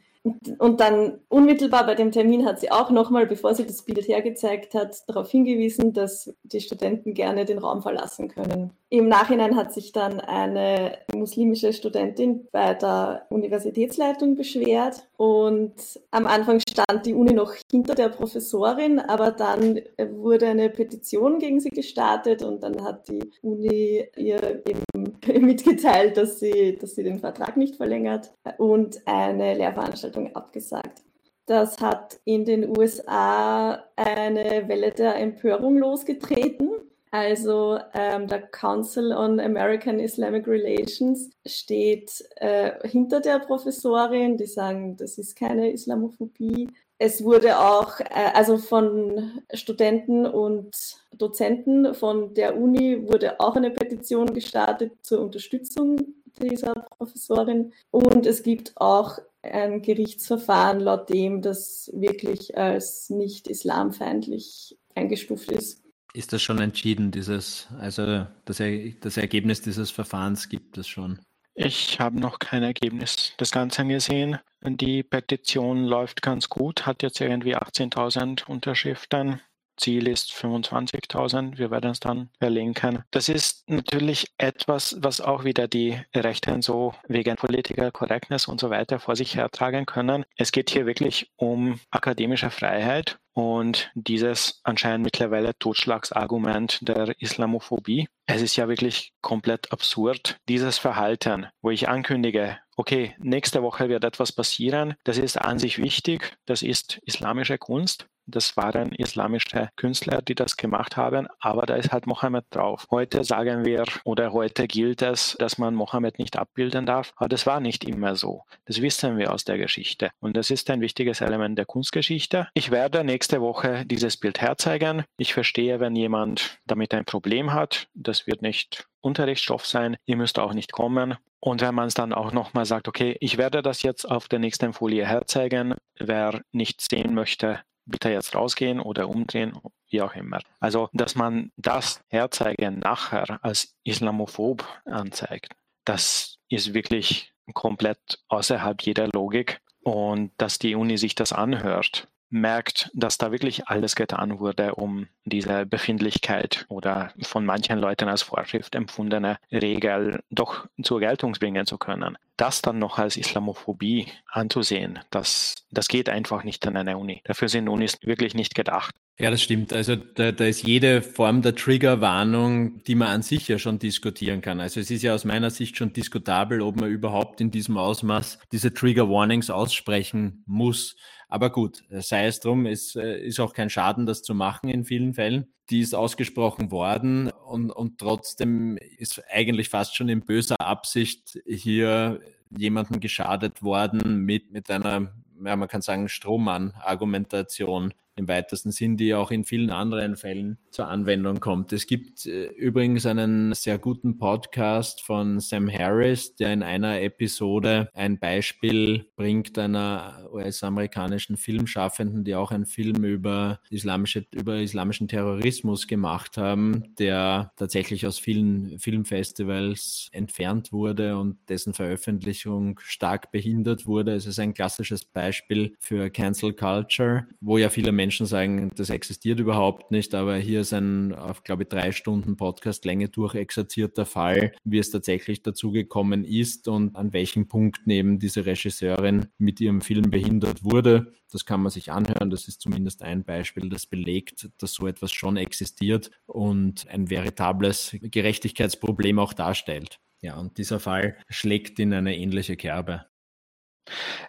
Und 0.58 0.80
dann 0.80 1.20
unmittelbar 1.28 1.86
bei 1.86 1.96
dem 1.96 2.12
Termin 2.12 2.46
hat 2.46 2.60
sie 2.60 2.72
auch 2.72 2.90
nochmal, 2.92 3.28
bevor 3.28 3.54
sie 3.56 3.66
das 3.66 3.84
Bild 3.84 4.08
hergezeigt 4.08 4.74
hat, 4.74 5.04
darauf 5.08 5.30
hingewiesen, 5.30 5.92
dass 5.92 6.34
die 6.44 6.62
Studenten 6.62 7.14
gerne 7.14 7.44
den 7.44 7.58
Raum 7.58 7.82
verlassen 7.82 8.30
können. 8.30 8.72
Im 8.94 9.08
Nachhinein 9.08 9.56
hat 9.56 9.74
sich 9.74 9.92
dann 9.92 10.20
eine 10.20 11.00
muslimische 11.16 11.74
Studentin 11.74 12.48
bei 12.52 12.76
der 12.76 13.26
Universitätsleitung 13.30 14.36
beschwert 14.36 15.08
und 15.18 15.74
am 16.12 16.28
Anfang 16.28 16.60
stand 16.60 17.08
die 17.08 17.16
Uni 17.16 17.34
noch 17.34 17.54
hinter 17.72 17.96
der 17.96 18.10
Professorin, 18.10 19.00
aber 19.00 19.32
dann 19.32 19.80
wurde 19.98 20.48
eine 20.48 20.70
Petition 20.70 21.40
gegen 21.40 21.60
sie 21.60 21.72
gestartet 21.72 22.44
und 22.44 22.62
dann 22.62 22.84
hat 22.84 23.08
die 23.08 23.32
Uni 23.42 24.06
ihr 24.16 24.62
eben 24.68 24.84
mitgeteilt, 25.44 26.16
dass 26.16 26.40
sie, 26.40 26.78
dass 26.80 26.94
sie 26.94 27.04
den 27.04 27.18
Vertrag 27.18 27.58
nicht 27.58 27.78
verlängert 27.78 28.32
und 28.60 29.02
eine 29.08 29.56
Lehrveranstaltung 29.56 30.13
abgesagt. 30.34 31.04
Das 31.46 31.82
hat 31.82 32.20
in 32.24 32.46
den 32.46 32.78
USA 32.78 33.84
eine 33.96 34.68
Welle 34.68 34.92
der 34.92 35.16
Empörung 35.18 35.78
losgetreten. 35.78 36.72
Also 37.12 37.78
ähm, 37.94 38.28
der 38.28 38.42
Council 38.48 39.12
on 39.12 39.40
American 39.40 40.00
Islamic 40.00 40.48
Relations 40.48 41.30
steht 41.46 42.24
äh, 42.38 42.88
hinter 42.88 43.20
der 43.20 43.40
Professorin, 43.40 44.38
die 44.38 44.48
sagen, 44.48 44.98
das 44.98 45.20
ist 45.20 45.36
keine 45.36 45.72
Islamophobie. 45.72 46.70
Es 46.98 47.24
wurde 47.24 47.60
auch, 47.60 48.00
äh, 48.00 48.32
also 48.34 48.58
von 48.58 49.42
Studenten 49.54 50.26
und 50.26 50.76
Dozenten 51.16 51.94
von 51.94 52.34
der 52.34 52.58
Uni 52.58 53.08
wurde 53.08 53.40
auch 53.40 53.56
eine 53.56 53.72
Petition 53.72 54.34
gestartet 54.34 54.94
zur 55.02 55.22
Unterstützung 55.22 56.16
dieser 56.42 56.74
Professorin. 56.98 57.74
Und 57.92 58.26
es 58.26 58.42
gibt 58.42 58.72
auch 58.78 59.20
ein 59.44 59.82
Gerichtsverfahren, 59.82 60.80
laut 60.80 61.10
dem 61.10 61.42
das 61.42 61.92
wirklich 61.94 62.58
als 62.58 63.10
nicht 63.10 63.48
islamfeindlich 63.48 64.78
eingestuft 64.96 65.52
ist. 65.52 65.82
Ist 66.14 66.32
das 66.32 66.42
schon 66.42 66.60
entschieden, 66.60 67.12
dieses, 67.12 67.68
also 67.80 68.28
das, 68.46 68.60
er, 68.60 68.92
das 69.02 69.18
Ergebnis 69.18 69.62
dieses 69.62 69.92
Verfahrens 69.92 70.48
gibt 70.48 70.78
es 70.78 70.88
schon? 70.88 71.20
Ich 71.56 72.00
habe 72.00 72.20
noch 72.20 72.40
kein 72.40 72.64
Ergebnis 72.64 73.34
des 73.40 73.52
Ganzen 73.52 73.90
gesehen. 73.90 74.40
Die 74.64 75.04
Petition 75.04 75.84
läuft 75.84 76.22
ganz 76.22 76.50
gut, 76.50 76.86
hat 76.86 77.04
jetzt 77.04 77.22
irgendwie 77.22 77.56
18.000 77.56 78.46
Unterschriften. 78.46 79.40
Ziel 79.78 80.08
ist 80.08 80.32
25.000. 80.32 81.58
Wir 81.58 81.72
werden 81.72 81.92
es 81.92 82.00
dann 82.00 82.30
verlinken. 82.40 83.04
Das 83.12 83.30
ist 83.30 83.70
natürlich 83.70 84.28
etwas, 84.38 84.98
was 85.00 85.22
auch 85.22 85.44
wieder 85.44 85.68
die 85.68 86.00
Rechten 86.16 86.62
so 86.62 86.94
wegen 87.08 87.36
Political 87.36 87.92
Correctness 87.92 88.48
und 88.48 88.60
so 88.60 88.70
weiter 88.70 89.00
vor 89.00 89.16
sich 89.16 89.36
hertragen 89.36 89.86
können. 89.86 90.26
Es 90.38 90.52
geht 90.52 90.70
hier 90.70 90.86
wirklich 90.86 91.32
um 91.36 91.80
akademische 91.92 92.50
Freiheit 92.50 93.18
und 93.34 93.92
dieses 93.96 94.62
anscheinend 94.64 95.06
mittlerweile 95.06 95.58
Totschlagsargument 95.58 96.80
der 96.88 97.20
Islamophobie. 97.20 98.08
Es 98.26 98.42
ist 98.42 98.56
ja 98.56 98.70
wirklich 98.70 99.14
komplett 99.22 99.72
absurd, 99.72 100.38
dieses 100.48 100.78
Verhalten, 100.78 101.48
wo 101.62 101.72
ich 101.72 101.90
ankündige, 101.90 102.58
okay, 102.78 103.16
nächste 103.20 103.62
Woche 103.62 103.90
wird 103.90 104.04
etwas 104.04 104.32
passieren, 104.32 104.96
das 105.04 105.18
ist 105.18 105.38
an 105.38 105.60
sich 105.60 105.78
wichtig, 105.78 106.38
das 106.46 106.62
ist 106.62 107.00
islamische 107.04 107.58
Kunst, 107.58 108.08
das 108.26 108.56
waren 108.56 108.92
islamische 108.94 109.70
Künstler, 109.76 110.22
die 110.22 110.36
das 110.36 110.56
gemacht 110.56 110.96
haben, 110.96 111.28
aber 111.40 111.66
da 111.66 111.76
ist 111.76 111.92
halt 111.92 112.08
Mohammed 112.08 112.46
drauf. 112.50 112.88
Heute 112.90 113.24
sagen 113.24 113.66
wir 113.66 113.84
oder 114.06 114.32
heute 114.32 114.68
gilt 114.68 115.02
es, 115.02 115.36
dass 115.40 115.58
man 115.58 115.76
Mohammed 115.76 116.20
nicht 116.20 116.38
abbilden 116.38 116.86
darf, 116.86 117.14
aber 117.18 117.30
das 117.30 117.46
war 117.46 117.60
nicht 117.60 117.84
immer 117.84 118.16
so. 118.16 118.44
Das 118.66 118.82
wissen 118.82 119.18
wir 119.18 119.34
aus 119.34 119.44
der 119.44 119.58
Geschichte 119.58 120.12
und 120.20 120.38
das 120.38 120.52
ist 120.52 120.70
ein 120.70 120.82
wichtiges 120.82 121.22
Element 121.22 121.58
der 121.58 121.66
Kunstgeschichte. 121.66 122.48
Ich 122.54 122.72
werde 122.72 123.04
nächste 123.04 123.23
Woche 123.32 123.86
dieses 123.86 124.18
Bild 124.18 124.42
herzeigen. 124.42 125.04
Ich 125.18 125.34
verstehe, 125.34 125.80
wenn 125.80 125.96
jemand 125.96 126.60
damit 126.66 126.94
ein 126.94 127.06
Problem 127.06 127.54
hat. 127.54 127.88
Das 127.94 128.28
wird 128.28 128.42
nicht 128.42 128.88
Unterrichtsstoff 129.02 129.66
sein. 129.66 129.98
Ihr 130.06 130.18
müsst 130.18 130.40
auch 130.40 130.54
nicht 130.54 130.72
kommen. 130.72 131.16
Und 131.40 131.62
wenn 131.62 131.76
man 131.76 131.88
es 131.88 131.94
dann 131.94 132.14
auch 132.14 132.32
nochmal 132.32 132.66
sagt, 132.66 132.88
okay, 132.88 133.18
ich 133.20 133.38
werde 133.38 133.62
das 133.62 133.82
jetzt 133.82 134.10
auf 134.10 134.28
der 134.28 134.40
nächsten 134.40 134.74
Folie 134.74 135.06
herzeigen. 135.06 135.76
Wer 136.00 136.42
nicht 136.52 136.82
sehen 136.82 137.14
möchte, 137.14 137.60
bitte 137.86 138.10
jetzt 138.10 138.36
rausgehen 138.36 138.80
oder 138.80 139.10
umdrehen, 139.10 139.54
wie 139.90 140.02
auch 140.02 140.16
immer. 140.16 140.40
Also, 140.60 140.90
dass 140.94 141.16
man 141.16 141.52
das 141.58 142.02
Herzeigen 142.08 142.80
nachher 142.80 143.44
als 143.44 143.76
islamophob 143.84 144.66
anzeigt, 144.86 145.54
das 145.86 146.38
ist 146.50 146.74
wirklich 146.74 147.34
komplett 147.54 148.20
außerhalb 148.30 148.82
jeder 148.82 149.08
Logik. 149.08 149.60
Und 149.82 150.32
dass 150.38 150.60
die 150.60 150.76
Uni 150.76 150.98
sich 150.98 151.14
das 151.14 151.34
anhört, 151.34 152.08
merkt, 152.34 152.90
dass 152.94 153.18
da 153.18 153.32
wirklich 153.32 153.68
alles 153.68 153.96
getan 153.96 154.40
wurde, 154.40 154.76
um 154.76 155.08
diese 155.24 155.66
Befindlichkeit 155.66 156.66
oder 156.68 157.14
von 157.22 157.46
manchen 157.46 157.80
Leuten 157.80 158.10
als 158.10 158.24
Vorschrift 158.24 158.76
empfundene 158.76 159.38
Regel 159.52 160.22
doch 160.32 160.66
zur 160.82 161.00
Geltung 161.00 161.34
bringen 161.34 161.66
zu 161.66 161.78
können. 161.78 162.18
Das 162.36 162.64
dann 162.64 162.80
noch 162.80 162.98
als 162.98 163.16
Islamophobie 163.16 164.08
anzusehen, 164.28 165.00
das, 165.12 165.56
das 165.70 165.88
geht 165.88 166.10
einfach 166.10 166.44
nicht 166.44 166.66
an 166.66 166.76
einer 166.76 166.98
Uni. 166.98 167.22
Dafür 167.24 167.48
sind 167.48 167.70
Unis 167.70 168.00
wirklich 168.02 168.34
nicht 168.34 168.56
gedacht. 168.56 168.96
Ja, 169.20 169.30
das 169.30 169.44
stimmt. 169.44 169.72
Also 169.72 169.96
da, 169.96 170.32
da 170.32 170.46
ist 170.46 170.66
jede 170.66 171.04
Form 171.04 171.44
der 171.44 171.54
Triggerwarnung, 171.54 172.82
die 172.84 172.96
man 172.96 173.10
an 173.10 173.22
sich 173.22 173.48
ja 173.48 173.60
schon 173.60 173.78
diskutieren 173.78 174.42
kann. 174.42 174.60
Also 174.60 174.80
es 174.80 174.90
ist 174.90 175.04
ja 175.04 175.14
aus 175.14 175.24
meiner 175.24 175.52
Sicht 175.52 175.78
schon 175.78 175.94
diskutabel, 175.94 176.62
ob 176.62 176.82
man 176.82 176.90
überhaupt 176.90 177.40
in 177.40 177.52
diesem 177.52 177.78
Ausmaß 177.78 178.40
diese 178.52 178.74
Trigger 178.74 179.10
Warnings 179.10 179.52
aussprechen 179.52 180.44
muss. 180.48 180.96
Aber 181.34 181.50
gut, 181.50 181.84
sei 181.90 182.28
es 182.28 182.42
drum, 182.42 182.68
es 182.68 182.96
äh, 182.96 183.18
ist 183.18 183.40
auch 183.40 183.54
kein 183.54 183.72
Schaden, 183.72 184.06
das 184.06 184.22
zu 184.22 184.36
machen 184.36 184.70
in 184.70 184.86
vielen 184.86 185.16
Fällen. 185.16 185.48
Die 185.72 185.80
ist 185.80 185.96
ausgesprochen 185.96 186.70
worden 186.70 187.32
und, 187.32 187.72
und 187.72 187.98
trotzdem 187.98 188.78
ist 189.00 189.20
eigentlich 189.32 189.70
fast 189.70 189.96
schon 189.96 190.10
in 190.10 190.22
böser 190.22 190.62
Absicht 190.62 191.40
hier 191.48 192.20
jemandem 192.56 193.00
geschadet 193.00 193.64
worden 193.64 194.18
mit, 194.20 194.52
mit 194.52 194.70
einer, 194.70 195.12
ja, 195.44 195.56
man 195.56 195.68
kann 195.68 195.82
sagen, 195.82 196.08
Strohmann-Argumentation 196.08 197.96
im 198.16 198.28
weitesten 198.28 198.72
Sinn, 198.72 198.98
die 198.98 199.14
auch 199.14 199.32
in 199.32 199.44
vielen 199.44 199.70
anderen 199.70 200.16
Fällen 200.16 200.58
zur 200.70 200.88
Anwendung 200.88 201.40
kommt. 201.40 201.74
Es 201.74 201.88
gibt 201.88 202.26
äh, 202.26 202.46
übrigens 202.46 203.06
einen 203.06 203.54
sehr 203.54 203.78
guten 203.78 204.18
Podcast 204.18 205.02
von 205.02 205.40
Sam 205.40 205.72
Harris, 205.72 206.36
der 206.36 206.54
in 206.54 206.64
einer 206.64 207.02
Episode 207.02 207.90
ein 207.94 208.20
Beispiel 208.20 209.08
bringt 209.16 209.58
einer 209.58 210.30
US-amerikanischen 210.32 211.38
Filmschaffenden, 211.38 212.24
die 212.24 212.36
auch 212.36 212.52
einen 212.52 212.66
Film 212.66 213.04
über, 213.04 213.60
islamische, 213.70 214.26
über 214.32 214.58
islamischen 214.58 215.08
Terrorismus 215.08 215.88
gemacht 215.88 216.38
haben, 216.38 216.96
der 217.00 217.52
tatsächlich 217.58 218.06
aus 218.06 218.20
vielen 218.20 218.80
Filmfestivals 218.80 220.10
entfernt 220.12 220.72
wurde 220.72 221.18
und 221.18 221.38
dessen 221.50 221.74
Veröffentlichung 221.74 222.80
stark 222.84 223.32
behindert 223.32 223.86
wurde. 223.86 224.14
Es 224.14 224.26
ist 224.26 224.40
ein 224.40 224.54
klassisches 224.54 225.06
Beispiel 225.06 225.76
für 225.80 226.10
Cancel 226.10 226.54
Culture, 226.54 227.28
wo 227.42 227.58
ja 227.58 227.70
viele 227.70 227.92
Menschen 227.92 228.03
Menschen 228.04 228.26
sagen, 228.26 228.70
das 228.76 228.90
existiert 228.90 229.40
überhaupt 229.40 229.90
nicht, 229.92 230.14
aber 230.14 230.36
hier 230.36 230.60
ist 230.60 230.74
ein, 230.74 231.14
auf 231.14 231.42
glaube 231.46 231.64
ich, 231.64 231.70
drei 231.70 231.94
Stunden 231.94 232.36
Podcast-Länge 232.36 233.08
durchexerzierter 233.08 234.06
Fall, 234.06 234.52
wie 234.66 234.78
es 234.78 234.92
tatsächlich 234.92 235.42
dazu 235.42 235.72
gekommen 235.72 236.26
ist 236.26 236.68
und 236.68 236.98
an 236.98 237.14
welchem 237.14 237.48
Punkt 237.48 237.84
neben 237.86 238.20
diese 238.20 238.46
Regisseurin 238.46 239.28
mit 239.38 239.62
ihrem 239.62 239.80
Film 239.80 240.12
behindert 240.12 240.66
wurde. 240.66 241.14
Das 241.32 241.46
kann 241.46 241.62
man 241.62 241.72
sich 241.72 241.94
anhören. 241.94 242.30
Das 242.30 242.50
ist 242.50 242.60
zumindest 242.60 243.04
ein 243.04 243.24
Beispiel, 243.24 243.70
das 243.70 243.86
belegt, 243.86 244.50
dass 244.58 244.74
so 244.74 244.86
etwas 244.86 245.14
schon 245.14 245.38
existiert 245.38 246.12
und 246.26 246.86
ein 246.90 247.10
veritables 247.10 247.96
Gerechtigkeitsproblem 248.02 249.18
auch 249.18 249.32
darstellt. 249.32 250.02
Ja, 250.20 250.38
und 250.38 250.58
dieser 250.58 250.82
Fall 250.82 251.16
schlägt 251.30 251.80
in 251.80 251.94
eine 251.94 252.18
ähnliche 252.18 252.58
Kerbe. 252.58 253.06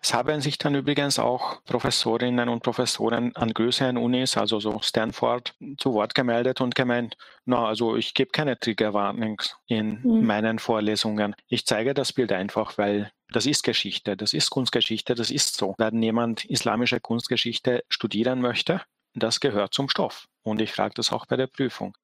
Es 0.02 0.12
haben 0.12 0.40
sich 0.40 0.58
dann 0.58 0.74
übrigens 0.74 1.18
auch 1.18 1.62
Professorinnen 1.64 2.48
und 2.48 2.62
Professoren 2.62 3.34
an 3.36 3.54
größeren 3.54 3.96
Unis, 3.96 4.36
also 4.36 4.58
so 4.58 4.80
Stanford, 4.82 5.54
zu 5.78 5.94
Wort 5.94 6.14
gemeldet 6.14 6.60
und 6.60 6.74
gemeint, 6.74 7.16
na, 7.44 7.66
also 7.66 7.96
ich 7.96 8.14
gebe 8.14 8.30
keine 8.30 8.58
Triggerwarnings 8.58 9.56
in 9.66 10.00
mhm. 10.02 10.26
meinen 10.26 10.58
Vorlesungen. 10.58 11.34
Ich 11.48 11.66
zeige 11.66 11.94
das 11.94 12.12
Bild 12.12 12.32
einfach, 12.32 12.78
weil 12.78 13.12
das 13.32 13.46
ist 13.46 13.62
Geschichte, 13.62 14.16
das 14.16 14.32
ist 14.32 14.50
Kunstgeschichte, 14.50 15.14
das 15.14 15.30
ist 15.30 15.56
so. 15.56 15.74
Wenn 15.78 16.02
jemand 16.02 16.44
islamische 16.44 17.00
Kunstgeschichte 17.00 17.84
studieren 17.88 18.40
möchte, 18.40 18.82
das 19.14 19.40
gehört 19.40 19.72
zum 19.72 19.88
Stoff. 19.88 20.26
Und 20.42 20.60
ich 20.60 20.72
frage 20.72 20.94
das 20.94 21.12
auch 21.12 21.26
bei 21.26 21.36
der 21.36 21.46
Prüfung. 21.46 21.96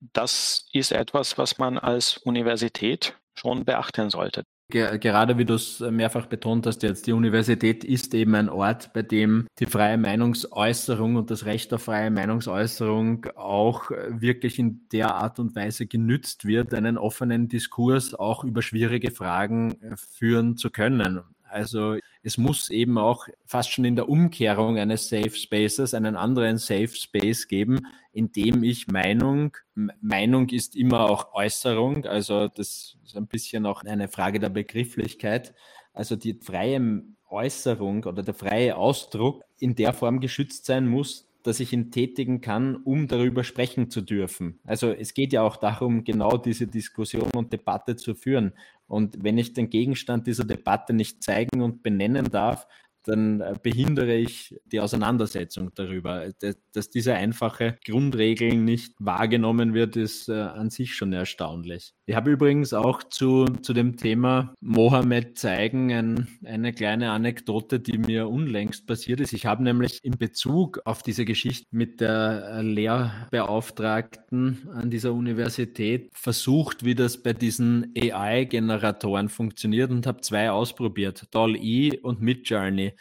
Das 0.00 0.66
ist 0.72 0.92
etwas, 0.92 1.38
was 1.38 1.58
man 1.58 1.78
als 1.78 2.16
Universität 2.18 3.16
schon 3.34 3.64
beachten 3.64 4.10
sollte 4.10 4.44
gerade 4.68 5.38
wie 5.38 5.44
du 5.44 5.54
es 5.54 5.80
mehrfach 5.80 6.26
betont 6.26 6.66
hast 6.66 6.82
jetzt, 6.82 7.06
die 7.06 7.12
Universität 7.12 7.84
ist 7.84 8.14
eben 8.14 8.34
ein 8.34 8.48
Ort, 8.48 8.92
bei 8.92 9.02
dem 9.02 9.46
die 9.58 9.66
freie 9.66 9.98
Meinungsäußerung 9.98 11.16
und 11.16 11.30
das 11.30 11.44
Recht 11.44 11.72
auf 11.74 11.84
freie 11.84 12.10
Meinungsäußerung 12.10 13.26
auch 13.36 13.90
wirklich 13.90 14.58
in 14.58 14.88
der 14.92 15.14
Art 15.14 15.38
und 15.38 15.54
Weise 15.54 15.86
genützt 15.86 16.46
wird, 16.46 16.72
einen 16.74 16.98
offenen 16.98 17.48
Diskurs 17.48 18.14
auch 18.14 18.44
über 18.44 18.62
schwierige 18.62 19.10
Fragen 19.10 19.76
führen 19.96 20.56
zu 20.56 20.70
können. 20.70 21.20
Also 21.54 21.98
es 22.24 22.36
muss 22.36 22.68
eben 22.68 22.98
auch 22.98 23.28
fast 23.46 23.70
schon 23.70 23.84
in 23.84 23.94
der 23.94 24.08
Umkehrung 24.08 24.76
eines 24.76 25.08
Safe 25.08 25.30
Spaces 25.30 25.94
einen 25.94 26.16
anderen 26.16 26.58
Safe 26.58 26.88
Space 26.88 27.46
geben, 27.46 27.86
in 28.12 28.32
dem 28.32 28.64
ich 28.64 28.88
Meinung, 28.88 29.56
Meinung 30.00 30.48
ist 30.48 30.74
immer 30.74 31.08
auch 31.08 31.32
Äußerung, 31.32 32.06
also 32.06 32.48
das 32.48 32.96
ist 33.04 33.16
ein 33.16 33.28
bisschen 33.28 33.66
auch 33.66 33.84
eine 33.84 34.08
Frage 34.08 34.40
der 34.40 34.48
Begrifflichkeit. 34.48 35.54
Also 35.92 36.16
die 36.16 36.34
freie 36.34 37.04
Äußerung 37.30 38.02
oder 38.02 38.24
der 38.24 38.34
freie 38.34 38.76
Ausdruck 38.76 39.44
in 39.60 39.76
der 39.76 39.92
Form 39.92 40.18
geschützt 40.18 40.64
sein 40.64 40.88
muss, 40.88 41.28
dass 41.44 41.60
ich 41.60 41.72
ihn 41.72 41.90
tätigen 41.90 42.40
kann, 42.40 42.74
um 42.74 43.06
darüber 43.06 43.44
sprechen 43.44 43.90
zu 43.90 44.00
dürfen. 44.00 44.58
Also 44.64 44.90
es 44.90 45.14
geht 45.14 45.32
ja 45.32 45.42
auch 45.42 45.56
darum, 45.56 46.02
genau 46.02 46.36
diese 46.38 46.66
Diskussion 46.66 47.30
und 47.36 47.52
Debatte 47.52 47.96
zu 47.96 48.14
führen. 48.14 48.54
Und 48.86 49.22
wenn 49.22 49.38
ich 49.38 49.52
den 49.52 49.70
Gegenstand 49.70 50.26
dieser 50.26 50.44
Debatte 50.44 50.94
nicht 50.94 51.22
zeigen 51.22 51.60
und 51.60 51.82
benennen 51.82 52.30
darf, 52.30 52.66
dann 53.04 53.40
äh, 53.40 53.54
behindere 53.62 54.14
ich 54.14 54.56
die 54.64 54.80
Auseinandersetzung 54.80 55.70
darüber. 55.74 56.30
Dass 56.72 56.90
diese 56.90 57.14
einfache 57.14 57.76
Grundregel 57.84 58.56
nicht 58.56 58.94
wahrgenommen 58.98 59.74
wird, 59.74 59.96
ist 59.96 60.28
äh, 60.28 60.34
an 60.34 60.70
sich 60.70 60.94
schon 60.94 61.12
erstaunlich. 61.12 61.92
Ich 62.06 62.16
habe 62.16 62.30
übrigens 62.30 62.74
auch 62.74 63.02
zu, 63.02 63.46
zu 63.62 63.72
dem 63.72 63.96
Thema 63.96 64.54
Mohammed 64.60 65.38
zeigen 65.38 65.92
ein, 65.92 66.28
eine 66.44 66.72
kleine 66.72 67.12
Anekdote, 67.12 67.80
die 67.80 67.98
mir 67.98 68.28
unlängst 68.28 68.86
passiert 68.86 69.20
ist. 69.20 69.32
Ich 69.32 69.46
habe 69.46 69.62
nämlich 69.62 70.00
in 70.02 70.18
Bezug 70.18 70.80
auf 70.84 71.02
diese 71.02 71.24
Geschichte 71.24 71.66
mit 71.70 72.00
der 72.00 72.62
Lehrbeauftragten 72.62 74.68
an 74.72 74.90
dieser 74.90 75.12
Universität 75.12 76.10
versucht, 76.14 76.84
wie 76.84 76.94
das 76.94 77.22
bei 77.22 77.32
diesen 77.32 77.92
AI-Generatoren 77.96 79.28
funktioniert 79.28 79.90
und 79.90 80.06
habe 80.06 80.20
zwei 80.20 80.50
ausprobiert, 80.50 81.26
Doll-E 81.30 81.98
und 81.98 82.20
Midjourney. 82.20 82.93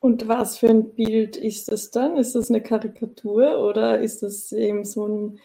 Und 0.00 0.28
was 0.28 0.58
für 0.58 0.68
ein 0.68 0.94
Bild 0.94 1.36
ist 1.36 1.70
das 1.70 1.90
dann? 1.90 2.16
Ist 2.16 2.34
das 2.34 2.50
eine 2.50 2.62
Karikatur 2.62 3.58
oder 3.58 4.00
ist 4.00 4.22
das 4.22 4.52
eben 4.52 4.84
so 4.84 5.06
ein 5.06 5.40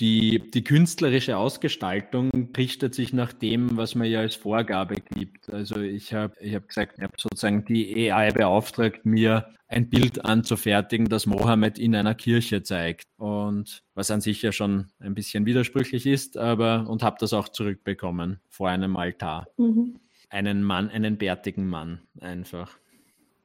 die, 0.00 0.50
die 0.50 0.62
künstlerische 0.62 1.36
Ausgestaltung 1.36 2.30
richtet 2.56 2.94
sich 2.94 3.12
nach 3.12 3.32
dem, 3.32 3.76
was 3.76 3.94
man 3.94 4.08
ja 4.08 4.20
als 4.20 4.36
Vorgabe 4.36 4.96
gibt. 4.96 5.50
Also 5.50 5.80
ich 5.80 6.14
habe 6.14 6.34
ich 6.40 6.54
hab 6.54 6.68
gesagt, 6.68 6.98
ich 6.98 7.02
habe 7.02 7.14
sozusagen 7.16 7.64
die 7.64 8.10
AI 8.12 8.30
beauftragt, 8.30 9.04
mir 9.04 9.48
ein 9.66 9.90
Bild 9.90 10.24
anzufertigen, 10.24 11.08
das 11.08 11.26
Mohammed 11.26 11.78
in 11.78 11.94
einer 11.94 12.14
Kirche 12.14 12.62
zeigt. 12.62 13.06
Und 13.16 13.82
was 13.94 14.10
an 14.10 14.20
sich 14.20 14.40
ja 14.42 14.52
schon 14.52 14.86
ein 15.00 15.14
bisschen 15.14 15.46
widersprüchlich 15.46 16.06
ist, 16.06 16.36
aber 16.36 16.88
und 16.88 17.02
habe 17.02 17.16
das 17.18 17.32
auch 17.32 17.48
zurückbekommen 17.48 18.40
vor 18.48 18.68
einem 18.68 18.96
Altar. 18.96 19.48
Mhm. 19.56 19.96
Einen 20.30 20.62
Mann, 20.62 20.90
einen 20.90 21.18
bärtigen 21.18 21.66
Mann 21.66 22.02
einfach. 22.20 22.78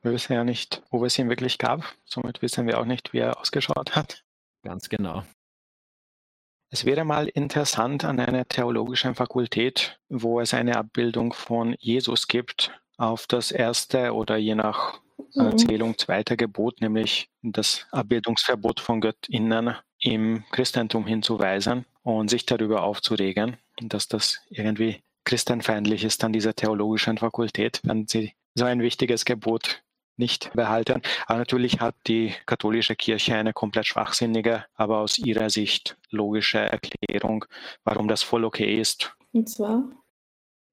Wir 0.04 0.12
wissen 0.12 0.34
ja 0.34 0.44
nicht, 0.44 0.84
wo 0.92 1.06
es 1.06 1.18
ihn 1.18 1.30
wirklich 1.30 1.58
gab. 1.58 1.96
Somit 2.04 2.42
wissen 2.42 2.68
wir 2.68 2.80
auch 2.80 2.86
nicht, 2.86 3.14
wie 3.14 3.20
er 3.20 3.40
ausgeschaut 3.40 3.96
hat. 3.96 4.24
Ganz 4.62 4.90
genau. 4.90 5.24
Es 6.70 6.86
wäre 6.86 7.06
mal 7.06 7.28
interessant 7.28 8.04
an 8.04 8.20
einer 8.20 8.48
theologischen 8.48 9.16
Fakultät, 9.16 10.00
wo 10.10 10.42
es 10.42 10.54
eine 10.54 10.76
Abbildung 10.76 11.32
von 11.32 11.76
Jesus 11.80 12.28
gibt, 12.28 12.72
auf 12.98 13.28
das 13.28 13.52
erste 13.52 14.14
oder 14.14 14.38
je 14.38 14.56
nach 14.56 15.00
mhm. 15.36 15.46
Erzählung 15.46 15.98
zweite 15.98 16.36
Gebot, 16.36 16.82
nämlich 16.82 17.30
das 17.42 17.86
Abbildungsverbot 17.92 18.80
von 18.80 19.02
Göttinnen 19.02 19.76
im 20.00 20.44
Christentum 20.52 21.06
hinzuweisen 21.06 21.86
und 22.02 22.30
sich 22.30 22.46
darüber 22.46 22.84
aufzuregen, 22.84 23.58
dass 23.80 24.08
das 24.08 24.42
irgendwie 24.50 25.02
christenfeindlich 25.24 26.04
ist 26.04 26.24
an 26.24 26.34
dieser 26.34 26.56
theologischen 26.56 27.18
Fakultät, 27.18 27.80
wenn 27.84 28.08
sie 28.08 28.34
so 28.56 28.66
ein 28.66 28.82
wichtiges 28.82 29.26
Gebot 29.26 29.83
nicht 30.18 30.52
behalten. 30.54 31.02
Aber 31.28 31.40
natürlich 31.40 31.80
hat 31.80 31.96
die 32.08 32.34
katholische 32.46 32.96
Kirche 32.96 33.36
eine 33.36 33.54
komplett 33.54 33.88
schwachsinnige, 33.88 34.66
aber 34.76 35.00
aus 35.00 35.18
ihrer 35.18 35.50
Sicht 35.50 35.98
logische 36.10 36.60
Erklärung, 36.60 37.46
warum 37.84 38.08
das 38.08 38.24
voll 38.24 38.46
okay 38.46 38.80
ist. 38.80 39.16
Und 39.32 39.50
zwar? 39.50 39.84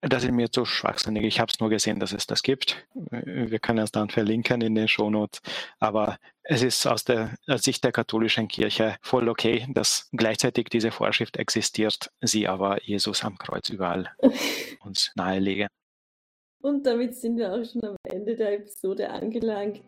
Das 0.02 0.24
ist 0.24 0.32
mir 0.32 0.50
zu 0.50 0.64
schwachsinnig. 0.64 1.24
Ich 1.24 1.40
habe 1.40 1.52
es 1.52 1.60
nur 1.60 1.68
gesehen, 1.68 2.00
dass 2.00 2.12
es 2.12 2.26
das 2.26 2.42
gibt. 2.42 2.86
Wir 2.94 3.58
können 3.58 3.80
es 3.80 3.92
dann 3.92 4.08
verlinken 4.08 4.62
in 4.62 4.74
den 4.74 4.88
Shownotes. 4.88 5.42
Aber 5.78 6.16
es 6.42 6.62
ist 6.62 6.86
aus 6.86 7.04
der 7.04 7.34
aus 7.46 7.62
Sicht 7.62 7.84
der 7.84 7.92
katholischen 7.92 8.48
Kirche 8.48 8.96
voll 9.02 9.28
okay, 9.28 9.66
dass 9.68 10.08
gleichzeitig 10.12 10.68
diese 10.70 10.90
Vorschrift 10.90 11.36
existiert, 11.36 12.10
sie 12.22 12.48
aber 12.48 12.82
Jesus 12.82 13.24
am 13.24 13.36
Kreuz 13.36 13.68
überall 13.68 14.10
uns 14.80 15.12
nahelegen. 15.16 15.68
Und 16.62 16.86
damit 16.86 17.14
sind 17.16 17.36
wir 17.36 17.52
auch 17.52 17.64
schon 17.64 17.84
am 17.84 17.96
Ende 18.12 18.36
der 18.36 18.54
Episode 18.54 19.10
angelangt. 19.10 19.82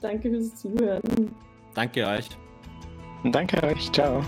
Danke 0.00 0.30
fürs 0.30 0.54
Zuhören. 0.56 1.34
Danke 1.74 2.06
euch. 2.06 2.28
Danke 3.32 3.62
euch. 3.62 3.90
Ciao. 3.92 4.22